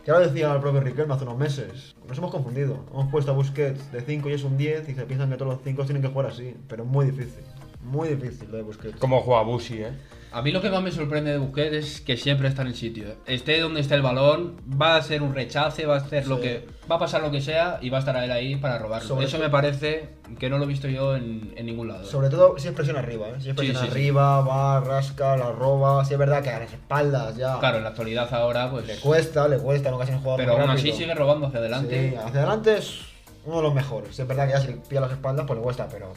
Ya 0.06 0.14
lo 0.14 0.20
decía 0.20 0.52
el 0.54 0.60
propio 0.60 0.80
Riquelme 0.80 1.14
hace 1.14 1.24
unos 1.24 1.38
meses. 1.38 1.94
Nos 2.08 2.18
hemos 2.18 2.30
confundido. 2.30 2.84
Hemos 2.92 3.10
puesto 3.10 3.30
a 3.30 3.34
Busquets 3.34 3.92
de 3.92 4.00
5 4.00 4.28
y 4.30 4.32
es 4.32 4.44
un 4.44 4.56
10 4.56 4.88
y 4.88 4.94
se 4.94 5.04
piensan 5.04 5.30
que 5.30 5.36
todos 5.36 5.54
los 5.54 5.62
5 5.62 5.84
tienen 5.84 6.02
que 6.02 6.08
jugar 6.08 6.26
así. 6.26 6.56
Pero 6.68 6.84
es 6.84 6.88
muy 6.88 7.06
difícil. 7.06 7.44
Muy 7.82 8.08
difícil 8.08 8.50
lo 8.50 8.56
de 8.56 8.62
Busquets. 8.62 8.98
Como 8.98 9.20
juega 9.20 9.42
Busi, 9.42 9.82
¿eh? 9.82 9.92
A 10.32 10.42
mí 10.42 10.52
lo 10.52 10.60
que 10.62 10.70
más 10.70 10.80
me 10.82 10.92
sorprende 10.92 11.32
de 11.32 11.38
Busquets 11.38 11.74
es 11.74 12.00
que 12.00 12.16
siempre 12.16 12.46
está 12.48 12.62
en 12.62 12.68
el 12.68 12.74
sitio. 12.76 13.16
Esté 13.26 13.58
donde 13.60 13.80
esté 13.80 13.96
el 13.96 14.02
balón, 14.02 14.56
va 14.80 14.94
a 14.96 15.02
ser 15.02 15.22
un 15.22 15.34
rechace, 15.34 15.86
va 15.86 15.94
a 15.96 15.98
hacer 15.98 16.28
lo 16.28 16.40
que. 16.40 16.68
Va 16.90 16.96
a 16.96 16.98
pasar 17.00 17.20
lo 17.22 17.30
que 17.32 17.40
sea 17.40 17.78
y 17.82 17.90
va 17.90 17.98
a 17.98 18.00
estar 18.00 18.16
él 18.22 18.30
ahí 18.30 18.54
para 18.56 18.78
robarlo. 18.78 19.08
Sobre 19.08 19.26
Eso 19.26 19.38
me 19.38 19.48
parece 19.50 20.08
que 20.38 20.48
no 20.48 20.58
lo 20.58 20.64
he 20.64 20.66
visto 20.68 20.86
yo 20.88 21.16
en, 21.16 21.52
en 21.56 21.66
ningún 21.66 21.88
lado. 21.88 22.04
Sobre 22.04 22.28
todo 22.30 22.58
si 22.58 22.68
es 22.68 22.74
presión 22.74 22.96
arriba, 22.96 23.28
¿eh? 23.28 23.32
Si 23.34 23.38
es 23.38 23.44
Sí, 23.44 23.52
presión 23.54 23.76
sí, 23.76 23.82
sí. 23.86 23.90
arriba, 23.90 24.40
va, 24.42 24.80
rasca, 24.80 25.36
la 25.36 25.50
roba. 25.52 26.04
Si 26.04 26.12
es 26.14 26.18
verdad 26.18 26.42
que 26.42 26.50
a 26.50 26.60
las 26.60 26.72
espaldas 26.72 27.36
ya 27.36 27.58
Claro, 27.58 27.78
en 27.78 27.82
la 27.84 27.90
actualidad 27.90 28.32
ahora, 28.32 28.70
pues. 28.70 28.86
le 28.86 28.96
cuesta, 28.96 29.48
le 29.48 29.58
cuesta, 29.58 29.90
no 29.90 29.98
casi 29.98 30.12
jugador 30.12 30.36
Pero 30.38 30.52
aún 30.58 30.70
así 30.70 30.92
sigue 30.92 31.14
robando 31.14 31.46
hacia 31.48 31.58
adelante. 31.60 32.10
Sí, 32.10 32.16
hacia 32.16 32.40
adelante 32.40 32.76
es 32.78 33.00
uno 33.44 33.56
de 33.56 33.62
los 33.62 33.74
mejores. 33.74 34.14
Si 34.14 34.22
es 34.22 34.28
verdad 34.28 34.46
que 34.46 34.52
ya 34.52 34.60
si 34.60 34.66
le 34.68 34.74
pilla 34.74 35.00
las 35.00 35.12
espaldas, 35.12 35.44
pues 35.46 35.58
le 35.58 35.62
cuesta, 35.64 35.88
pero 35.90 36.12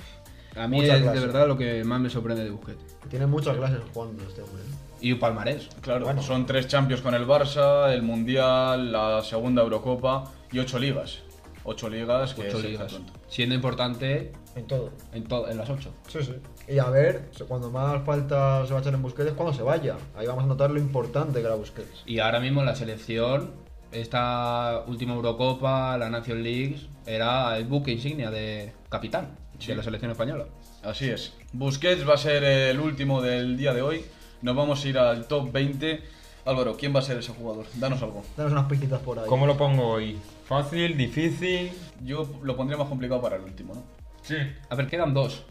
A 0.56 0.68
mí 0.68 0.78
Mucha 0.78 0.96
es 0.98 1.02
clase. 1.04 1.20
de 1.20 1.26
verdad 1.26 1.48
lo 1.48 1.58
que 1.58 1.84
más 1.84 2.00
me 2.00 2.10
sorprende 2.10 2.44
de 2.44 2.52
Busquets. 2.52 2.84
tiene 3.10 3.26
muchas 3.26 3.58
clases 3.58 3.80
jugando 3.94 4.24
este 4.24 4.42
hombre. 4.42 4.62
¿eh? 4.62 4.76
Y 5.02 5.12
un 5.12 5.20
palmarés. 5.20 5.68
Claro, 5.82 6.06
Bueno. 6.06 6.22
son 6.22 6.46
tres 6.46 6.68
Champions 6.68 7.02
con 7.02 7.14
el 7.14 7.28
Barça, 7.28 7.92
el 7.92 8.04
Mundial, 8.04 8.92
la 8.92 9.22
segunda 9.24 9.62
Eurocopa 9.64 10.32
y 10.52 10.60
ocho 10.60 10.80
ligas. 10.80 11.20
Ocho 11.66 11.90
ligas, 11.90 12.34
que 12.34 12.48
Ocho 12.48 12.58
es 12.60 12.64
ligas. 12.66 13.00
Siendo 13.30 13.56
importante 13.56 14.32
En 14.56 14.68
todo. 14.68 14.92
en, 15.14 15.24
to- 15.24 15.50
en 15.50 15.58
las 15.58 15.70
ocho. 15.70 15.92
Sí, 16.08 16.20
sí. 16.22 16.36
Y 16.68 16.78
a 16.80 16.90
ver, 16.90 17.30
cuando 17.48 17.70
más 17.72 18.04
falta 18.06 18.66
se 18.66 18.74
va 18.74 18.80
a 18.80 18.82
echar 18.82 18.94
en 18.94 19.02
Busquets 19.02 19.30
es 19.30 19.34
cuando 19.36 19.54
se 19.54 19.64
vaya. 19.64 19.96
Ahí 20.16 20.28
vamos 20.28 20.44
a 20.44 20.48
notar 20.48 20.72
lo 20.72 20.80
importante 20.80 21.40
que 21.40 21.46
era 21.46 21.56
Busquets. 21.56 22.04
Y 22.06 22.20
ahora 22.20 22.40
mismo 22.40 22.64
la 22.64 22.76
selección, 22.76 23.52
esta 23.92 24.84
última 24.88 25.14
Eurocopa, 25.14 25.98
la 25.98 26.10
Nation 26.10 26.44
League, 26.44 26.78
era 27.06 27.58
el 27.58 27.66
buque 27.66 27.92
insignia 27.92 28.30
de 28.32 28.74
capitán 28.90 29.38
de 29.68 29.76
la 29.76 29.84
selección 29.84 30.12
española. 30.12 30.46
Así 30.84 31.10
es. 31.10 31.34
Busquets 31.54 32.08
va 32.08 32.16
a 32.16 32.18
ser 32.18 32.44
el 32.44 32.80
último 32.80 33.22
del 33.22 33.58
día 33.58 33.74
de 33.74 33.82
hoy. 33.82 34.06
Nos 34.42 34.56
vamos 34.56 34.84
a 34.84 34.88
ir 34.88 34.98
al 34.98 35.28
top 35.28 35.52
20. 35.52 36.02
Álvaro, 36.46 36.76
¿quién 36.76 36.94
va 36.94 37.00
a 37.00 37.04
ser 37.04 37.18
ese 37.18 37.32
jugador? 37.32 37.66
Danos 37.76 38.02
algo. 38.02 38.24
Danos 38.36 38.52
unas 38.52 38.66
pistitas 38.66 39.00
por 39.00 39.20
ahí. 39.20 39.26
¿Cómo 39.28 39.48
lo 39.48 39.56
pongo 39.56 39.88
hoy? 39.88 40.20
¿Fácil? 40.46 40.98
¿Difícil? 40.98 41.72
Yo 42.04 42.30
lo 42.44 42.58
pondría 42.58 42.78
más 42.78 42.90
complicado 42.90 43.22
para 43.22 43.38
el 43.38 43.44
último, 43.44 43.74
¿no? 43.76 43.84
Sí. 44.24 44.36
A 44.70 44.76
ver, 44.76 44.88
quedan 44.88 45.14
dos. 45.14 45.46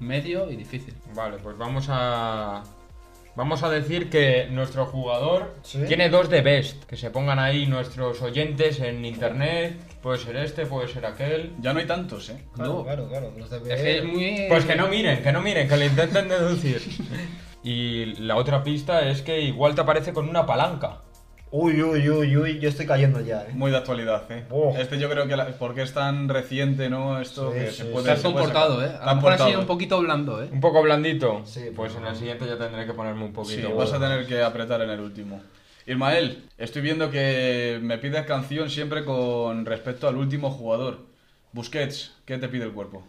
Medio 0.00 0.50
y 0.50 0.56
difícil. 0.56 0.94
Vale, 1.14 1.38
pues 1.38 1.56
vamos 1.56 1.86
a. 1.88 2.64
Vamos 3.36 3.64
a 3.64 3.70
decir 3.70 4.10
que 4.10 4.46
nuestro 4.50 4.86
jugador 4.86 5.56
Sí. 5.62 5.80
tiene 5.88 6.08
dos 6.08 6.30
de 6.30 6.40
best. 6.40 6.84
Que 6.84 6.96
se 6.96 7.10
pongan 7.10 7.38
ahí 7.40 7.66
nuestros 7.66 8.22
oyentes 8.22 8.78
en 8.80 9.04
internet. 9.04 9.76
Puede 10.00 10.18
ser 10.18 10.36
este, 10.36 10.66
puede 10.66 10.86
ser 10.88 11.04
aquel. 11.04 11.52
Ya 11.60 11.72
no 11.72 11.80
hay 11.80 11.86
tantos, 11.86 12.30
¿eh? 12.30 12.38
Claro, 12.54 12.72
No. 12.74 12.84
claro, 12.84 13.08
claro. 13.08 13.32
Los 13.36 13.50
de 13.50 13.56
Es 13.74 13.80
que 13.82 13.98
es 13.98 14.04
muy... 14.04 14.44
Pues 14.48 14.64
que 14.64 14.76
no 14.76 14.86
miren, 14.88 15.22
que 15.22 15.32
no 15.32 15.40
miren, 15.40 15.68
que 15.68 15.76
lo 15.76 15.84
intenten 15.84 16.28
deducir. 16.28 16.80
Y 17.66 18.04
la 18.20 18.36
otra 18.36 18.62
pista 18.62 19.08
es 19.08 19.22
que 19.22 19.40
igual 19.40 19.74
te 19.74 19.80
aparece 19.80 20.12
con 20.12 20.28
una 20.28 20.44
palanca. 20.44 21.00
Uy, 21.56 21.80
uy, 21.84 22.10
uy, 22.10 22.36
uy, 22.36 22.58
yo 22.58 22.68
estoy 22.68 22.84
cayendo 22.84 23.20
ya, 23.20 23.42
eh. 23.42 23.50
Muy 23.52 23.70
de 23.70 23.76
actualidad, 23.76 24.24
¿eh? 24.28 24.42
Oh. 24.50 24.74
Este 24.76 24.98
yo 24.98 25.08
creo 25.08 25.28
que 25.28 25.36
la- 25.36 25.46
porque 25.56 25.82
es 25.82 25.92
tan 25.94 26.28
reciente, 26.28 26.90
¿no? 26.90 27.20
Esto 27.20 27.52
Sí, 27.52 27.58
que 27.60 27.70
sí, 27.70 27.76
se 27.76 27.82
sí. 27.84 27.90
puede. 27.92 28.06
Puede 28.10 28.22
comportado. 28.22 28.84
¿eh? 28.84 28.90
A 29.00 29.10
lo 29.10 29.14
mejor 29.16 29.32
ha 29.32 29.36
sido 29.36 29.44
portado. 29.46 29.60
un 29.60 29.66
poquito 29.68 30.00
blando, 30.00 30.42
¿eh? 30.42 30.48
Un 30.50 30.60
poco 30.60 30.82
blandito. 30.82 31.42
Sí, 31.44 31.66
pues 31.76 31.92
pero- 31.92 32.04
en 32.06 32.12
el 32.12 32.18
siguiente 32.18 32.44
ya 32.48 32.58
tendré 32.58 32.84
que 32.86 32.92
ponerme 32.92 33.20
un 33.22 33.28
Sí, 33.28 33.34
poquito. 33.34 33.72
vas 33.76 33.92
a 33.92 34.00
tener 34.00 34.26
que 34.26 34.42
apretar 34.42 34.80
en 34.82 34.90
el 34.90 34.98
último. 34.98 35.40
Ismael, 35.86 36.42
estoy 36.58 36.82
viendo 36.82 37.08
que 37.12 37.78
me 37.80 37.98
pides 37.98 38.26
canción 38.26 38.68
siempre 38.68 39.04
con 39.04 39.64
respecto 39.64 40.08
al 40.08 40.16
último 40.16 40.50
jugador. 40.50 41.02
Busquets, 41.52 42.14
¿qué 42.24 42.36
te 42.38 42.48
pide 42.48 42.64
el 42.64 42.72
cuerpo? 42.72 43.06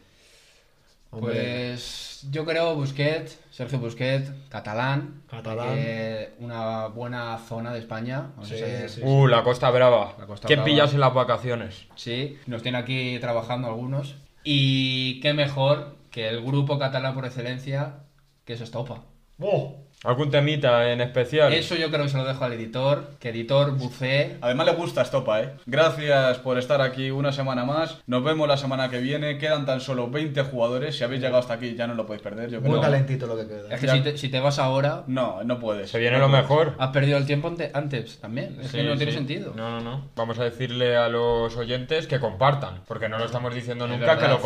Hombre, 1.16 1.34
Pues 1.70 2.28
yo 2.32 2.46
creo 2.46 2.76
Busquets, 2.76 3.40
Sergio 3.52 3.80
Busquets, 3.80 4.32
catalán. 4.50 5.24
Catalán. 5.30 5.76
que 5.76 6.34
una 6.40 6.88
buena 6.88 7.38
zona 7.38 7.74
de 7.74 7.80
España. 7.80 8.32
Sí, 8.44 8.56
sí. 8.88 9.02
Uh, 9.04 9.28
la 9.28 9.44
Costa 9.44 9.70
Brava. 9.72 10.16
La 10.20 10.26
Costa 10.28 10.48
¿Qué 10.48 10.56
Brava. 10.56 10.66
pillas 10.66 10.94
en 10.94 11.00
las 11.00 11.14
vacaciones? 11.14 11.86
Sí, 11.96 12.38
nos 12.48 12.62
tiene 12.64 12.78
aquí 12.78 13.18
trabajando 13.20 13.68
algunos. 13.68 14.16
Y 14.44 15.20
qué 15.22 15.34
mejor 15.34 15.96
que 16.12 16.28
el 16.30 16.44
grupo 16.44 16.78
catalán 16.80 17.14
por 17.16 17.26
excelencia, 17.26 18.04
que 18.46 18.54
es 18.54 18.62
Estopa. 18.62 19.04
¡Oh! 19.40 19.85
¿Algún 20.04 20.30
temita 20.30 20.92
en 20.92 21.02
especial? 21.02 21.52
Eso 21.54 21.76
yo 21.76 21.90
creo 21.90 22.04
que 22.04 22.10
se 22.10 22.18
lo 22.18 22.26
dejo 22.26 22.44
al 22.46 22.54
editor, 22.54 23.12
que 23.20 23.30
editor 23.30 23.72
bucee. 23.76 24.38
Además 24.42 24.68
le 24.68 24.74
gusta 24.74 25.02
Estopa, 25.02 25.42
¿eh? 25.42 25.50
Gracias 25.66 26.38
por 26.40 26.60
estar 26.60 26.80
aquí 26.82 27.10
una 27.10 27.32
semana 27.32 27.66
más. 27.66 27.98
Nos 28.06 28.24
vemos 28.24 28.48
la 28.48 28.58
semana 28.58 28.90
que 28.90 29.00
viene. 29.00 29.38
Quedan 29.40 29.66
tan 29.66 29.82
solo 29.82 30.10
20 30.12 30.44
jugadores. 30.44 30.96
Si 30.98 31.04
habéis 31.04 31.22
llegado 31.22 31.40
hasta 31.40 31.56
aquí 31.56 31.74
ya 31.76 31.88
no 31.88 31.96
lo 31.96 32.06
podéis 32.06 32.22
perder. 32.22 32.52
Yo 32.52 32.62
Muy 32.62 32.80
calentito 32.80 33.26
lo 33.26 33.36
que 33.36 33.48
queda. 33.48 33.74
Es 33.74 33.80
que 33.80 33.88
Ya. 33.88 33.94
si 33.94 34.02
te, 34.02 34.18
si 34.18 34.30
te 34.30 34.40
vas 34.40 34.60
ahora, 34.60 35.04
No, 35.08 35.44
no 35.44 35.60
puedes. 35.60 35.90
Se 35.90 35.98
viene 35.98 36.18
No 36.18 36.26
lo 36.26 36.30
puedes. 36.30 36.44
mejor. 36.44 36.76
has 36.78 36.90
perdido 36.90 37.18
el 37.18 37.26
tiempo 37.26 37.48
ante- 37.48 37.72
antes 37.74 38.20
también. 38.20 38.58
Es 38.62 38.72
que 38.72 38.82
Sí, 38.82 38.88
no 38.88 38.96
tiene 38.98 39.12
sentido. 39.12 39.54
No, 39.56 39.72
no, 39.72 39.82
no. 39.82 40.10
Vamos 40.16 40.38
a 40.38 40.44
decirle 40.44 40.96
a 40.98 41.10
los 41.10 41.56
oyentes 41.58 42.06
que 42.06 42.20
compartan, 42.20 42.82
porque 42.88 43.10
no 43.10 43.18
lo 43.18 43.26
estamos 43.26 43.56
diciendo 43.56 43.86
Es 43.86 43.92
nunca 43.92 44.18
que 44.20 44.28
lo, 44.28 44.40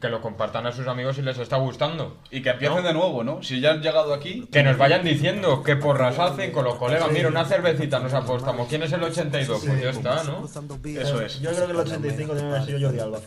que 0.00 0.08
lo 0.08 0.20
compartan 0.20 0.66
a 0.66 0.72
sus 0.72 0.88
amigos 0.88 1.14
si 1.16 1.22
les 1.22 1.38
está 1.38 1.56
gustando. 1.58 2.16
Y 2.32 2.42
que 2.42 2.50
empiecen 2.50 2.78
¿No? 2.78 2.82
de 2.82 2.92
nuevo, 2.92 3.22
¿no? 3.22 3.42
Si 3.42 3.60
ya 3.60 3.70
han 3.70 3.82
llegado 3.82 4.12
aquí. 4.12 4.46
Que 4.50 4.62
nos 4.64 4.76
vayan 4.88 5.04
diciendo 5.04 5.64
qué 5.64 5.74
porras 5.74 6.16
hacen 6.16 6.52
con 6.52 6.64
los 6.64 6.76
colegas. 6.76 7.10
Mira, 7.10 7.28
una 7.28 7.44
cervecita 7.44 7.98
nos 7.98 8.14
apostamos. 8.14 8.68
¿Quién 8.68 8.84
es 8.84 8.92
el 8.92 9.02
82? 9.02 9.62
Pues 9.66 9.82
ya 9.82 9.90
está, 9.90 10.22
¿no? 10.22 10.46
Eso 10.46 11.20
es. 11.20 11.40
Yo 11.40 11.50
creo 11.50 11.66
que 11.66 11.72
el 11.72 11.78
85 11.78 12.32
tiene 12.34 12.48
que 12.50 12.54
haber 12.54 12.66
sido 12.66 12.80
Jordi 12.80 13.00
Alba. 13.00 13.18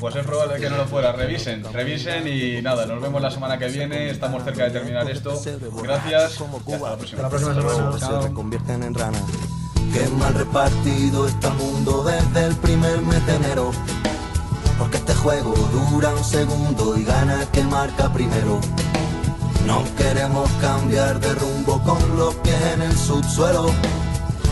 Pues 0.00 0.16
es 0.16 0.26
probable 0.26 0.60
que 0.60 0.68
no 0.68 0.78
lo 0.78 0.86
fuera. 0.86 1.12
Revisen, 1.12 1.62
revisen 1.72 2.26
y 2.26 2.60
nada, 2.60 2.86
nos 2.86 3.00
vemos 3.00 3.22
la 3.22 3.30
semana 3.30 3.56
que 3.56 3.68
viene. 3.68 4.10
Estamos 4.10 4.42
cerca 4.42 4.64
de 4.64 4.70
terminar 4.70 5.08
esto. 5.08 5.40
Gracias 5.80 6.40
y 6.40 6.72
hasta 6.72 6.76
la 6.76 6.88
Hasta 6.88 6.96
próxima. 6.96 7.22
la 7.22 7.28
próxima 7.28 7.54
semana. 7.54 7.98
se 8.22 8.28
reconvierten 8.28 8.82
en 8.82 8.94
ranas. 8.94 9.22
Qué 9.92 10.08
mal 10.18 10.34
repartido 10.34 11.28
está 11.28 11.48
el 11.48 11.54
mundo 11.54 12.02
desde 12.04 12.46
el 12.48 12.56
primer 12.56 13.00
mes 13.02 13.24
de 13.26 13.36
enero. 13.36 13.70
Porque 14.76 14.96
este 14.96 15.14
juego 15.14 15.54
dura 15.92 16.08
un 16.08 16.24
segundo 16.24 16.96
y 16.98 17.04
gana 17.04 17.44
quien 17.52 17.68
marca 17.70 18.12
primero. 18.12 18.60
No 19.66 19.84
queremos 19.96 20.50
cambiar 20.60 21.20
de 21.20 21.34
rumbo 21.34 21.80
con 21.82 22.16
los 22.16 22.34
pies 22.36 22.60
en 22.74 22.82
el 22.82 22.96
subsuelo. 22.96 23.70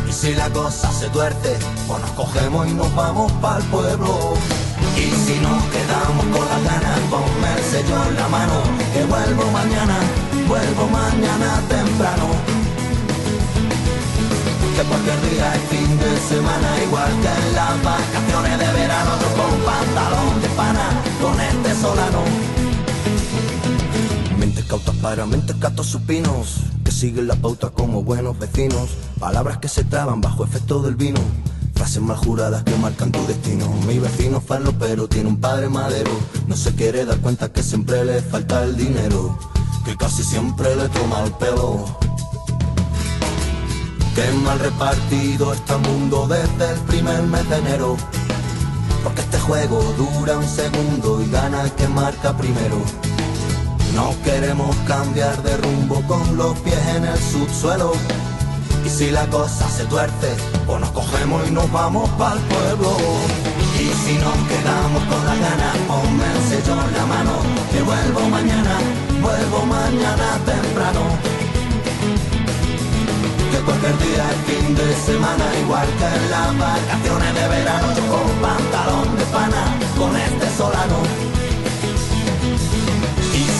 Y 0.09 0.13
si 0.13 0.35
la 0.35 0.49
cosa 0.51 0.91
se 0.93 1.09
tuerce, 1.11 1.59
pues 1.87 2.01
nos 2.01 2.11
cogemos 2.13 2.69
y 2.69 2.75
nos 2.75 2.95
vamos 2.95 3.31
para 3.41 3.59
el 3.59 3.65
pueblo. 3.65 4.35
Y 4.97 5.11
si 5.11 5.39
nos 5.41 5.63
quedamos 5.65 6.25
con 6.27 6.49
las 6.49 6.63
ganas, 6.65 7.01
ponme 7.11 7.53
el 7.57 7.65
sello 7.65 7.97
en 8.09 8.15
la 8.17 8.29
mano. 8.29 8.63
Que 8.93 9.05
vuelvo 9.05 9.51
mañana, 9.53 9.99
vuelvo 10.47 10.87
mañana 10.89 11.61
temprano. 11.69 12.27
Que 14.77 14.83
cualquier 14.85 15.31
día 15.31 15.55
es 15.55 15.63
fin 15.69 15.99
de 15.99 16.19
semana, 16.29 16.69
igual 16.85 17.11
que 17.23 17.49
en 17.49 17.55
las 17.55 17.83
vacaciones 17.83 18.59
de 18.59 18.81
verano. 18.81 19.11
Con 19.37 19.61
pantalón 19.65 20.41
de 20.43 20.49
pana, 20.51 20.89
con 21.21 21.41
este 21.41 21.75
solano. 21.81 22.48
Cautas 24.69 24.97
para 24.97 25.25
mentes 25.25 25.57
catos 25.57 25.87
supinos 25.87 26.57
Que 26.85 26.93
siguen 26.93 27.27
la 27.27 27.37
pauta 27.37 27.71
como 27.71 28.03
buenos 28.03 28.39
vecinos. 28.39 28.91
Palabras 29.19 29.57
que 29.59 29.69
se 29.69 29.83
traban 29.83 30.21
bajo 30.21 30.45
efecto 30.45 30.83
del 30.83 30.95
vino 30.95 31.21
Frases 31.75 32.03
mal 32.03 32.19
juradas 32.19 32.65
que 32.65 32.77
marcan 32.77 33.11
tu 33.11 33.25
destino. 33.27 33.67
Mi 33.87 33.99
vecino 33.99 34.43
falo 34.43 34.73
pero 34.73 35.09
tiene 35.09 35.31
un 35.31 35.41
padre 35.41 35.71
madero. 35.71 36.11
No 36.47 36.57
se 36.57 36.75
quiere 36.75 37.07
dar 37.07 37.19
cuenta 37.19 37.51
que 37.51 37.63
siempre 37.63 38.05
le 38.05 38.21
falta 38.21 38.63
el 38.63 38.77
dinero 38.77 39.39
Que 39.87 39.97
casi 39.97 40.23
siempre 40.23 40.77
le 40.77 40.89
toma 40.91 41.25
el 41.25 41.33
pelo. 41.33 41.87
Qué 44.15 44.33
mal 44.45 44.59
repartido 44.59 45.55
está 45.55 45.77
el 45.77 45.83
mundo 45.83 46.27
desde 46.29 46.75
el 46.75 46.81
primer 46.81 47.23
mes 47.23 47.49
de 47.49 47.57
enero 47.57 47.97
Porque 49.05 49.21
este 49.21 49.39
juego 49.39 49.81
dura 49.97 50.37
un 50.37 50.49
segundo 50.49 51.23
y 51.23 51.31
gana 51.31 51.63
el 51.63 51.73
que 51.73 51.87
marca 51.87 52.37
primero 52.37 52.83
no 53.99 54.15
queremos 54.23 54.75
cambiar 54.87 55.43
de 55.43 55.57
rumbo 55.57 56.01
con 56.07 56.37
los 56.37 56.57
pies 56.61 56.83
en 56.97 57.05
el 57.05 57.19
subsuelo. 57.19 57.93
Y 58.87 58.89
si 58.89 59.11
la 59.11 59.27
cosa 59.27 59.69
se 59.69 59.85
tuerce, 59.87 60.31
pues 60.67 60.81
nos 60.81 60.91
cogemos 60.91 61.49
y 61.49 61.51
nos 61.51 61.71
vamos 61.73 62.09
para 62.11 62.35
el 62.37 62.43
pueblo. 62.53 62.91
Y 63.85 63.87
si 64.03 64.15
nos 64.25 64.39
quedamos 64.51 65.03
con 65.11 65.21
las 65.29 65.39
ganas, 65.47 65.75
ponme 65.89 66.27
el 66.35 66.41
sello 66.49 66.75
en 66.87 66.93
la 66.99 67.07
mano. 67.15 67.35
Que 67.73 67.83
vuelvo 67.83 68.21
mañana, 68.37 68.75
vuelvo 69.21 69.59
mañana 69.67 70.27
temprano. 70.47 71.03
Que 73.51 73.59
cualquier 73.67 73.97
día 74.07 74.25
es 74.33 74.41
fin 74.49 74.75
de 74.77 74.89
semana, 75.09 75.45
igual 75.63 75.89
que 75.99 76.09
en 76.19 76.25
las 76.35 76.51
vacaciones 76.67 77.35
de 77.39 77.49
verano. 77.57 77.87
Yo 77.97 78.05
con 78.13 78.29
pantalón 78.47 79.09
de 79.19 79.25
pana, 79.35 79.63
con 79.99 80.17
este 80.17 80.47
solano. 80.57 81.38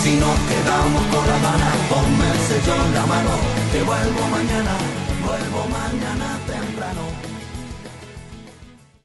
Si 0.01 0.15
nos 0.15 0.39
quedamos 0.47 1.03
con 1.11 1.27
la 1.27 1.39
ganas, 1.39 1.75
ponme 1.89 2.31
el 2.31 2.39
sello 2.47 2.73
en 2.85 2.93
la 2.93 3.05
mano, 3.05 3.31
que 3.71 3.83
vuelvo 3.83 4.21
mañana, 4.31 4.77
vuelvo 5.21 5.67
mañana. 5.67 6.58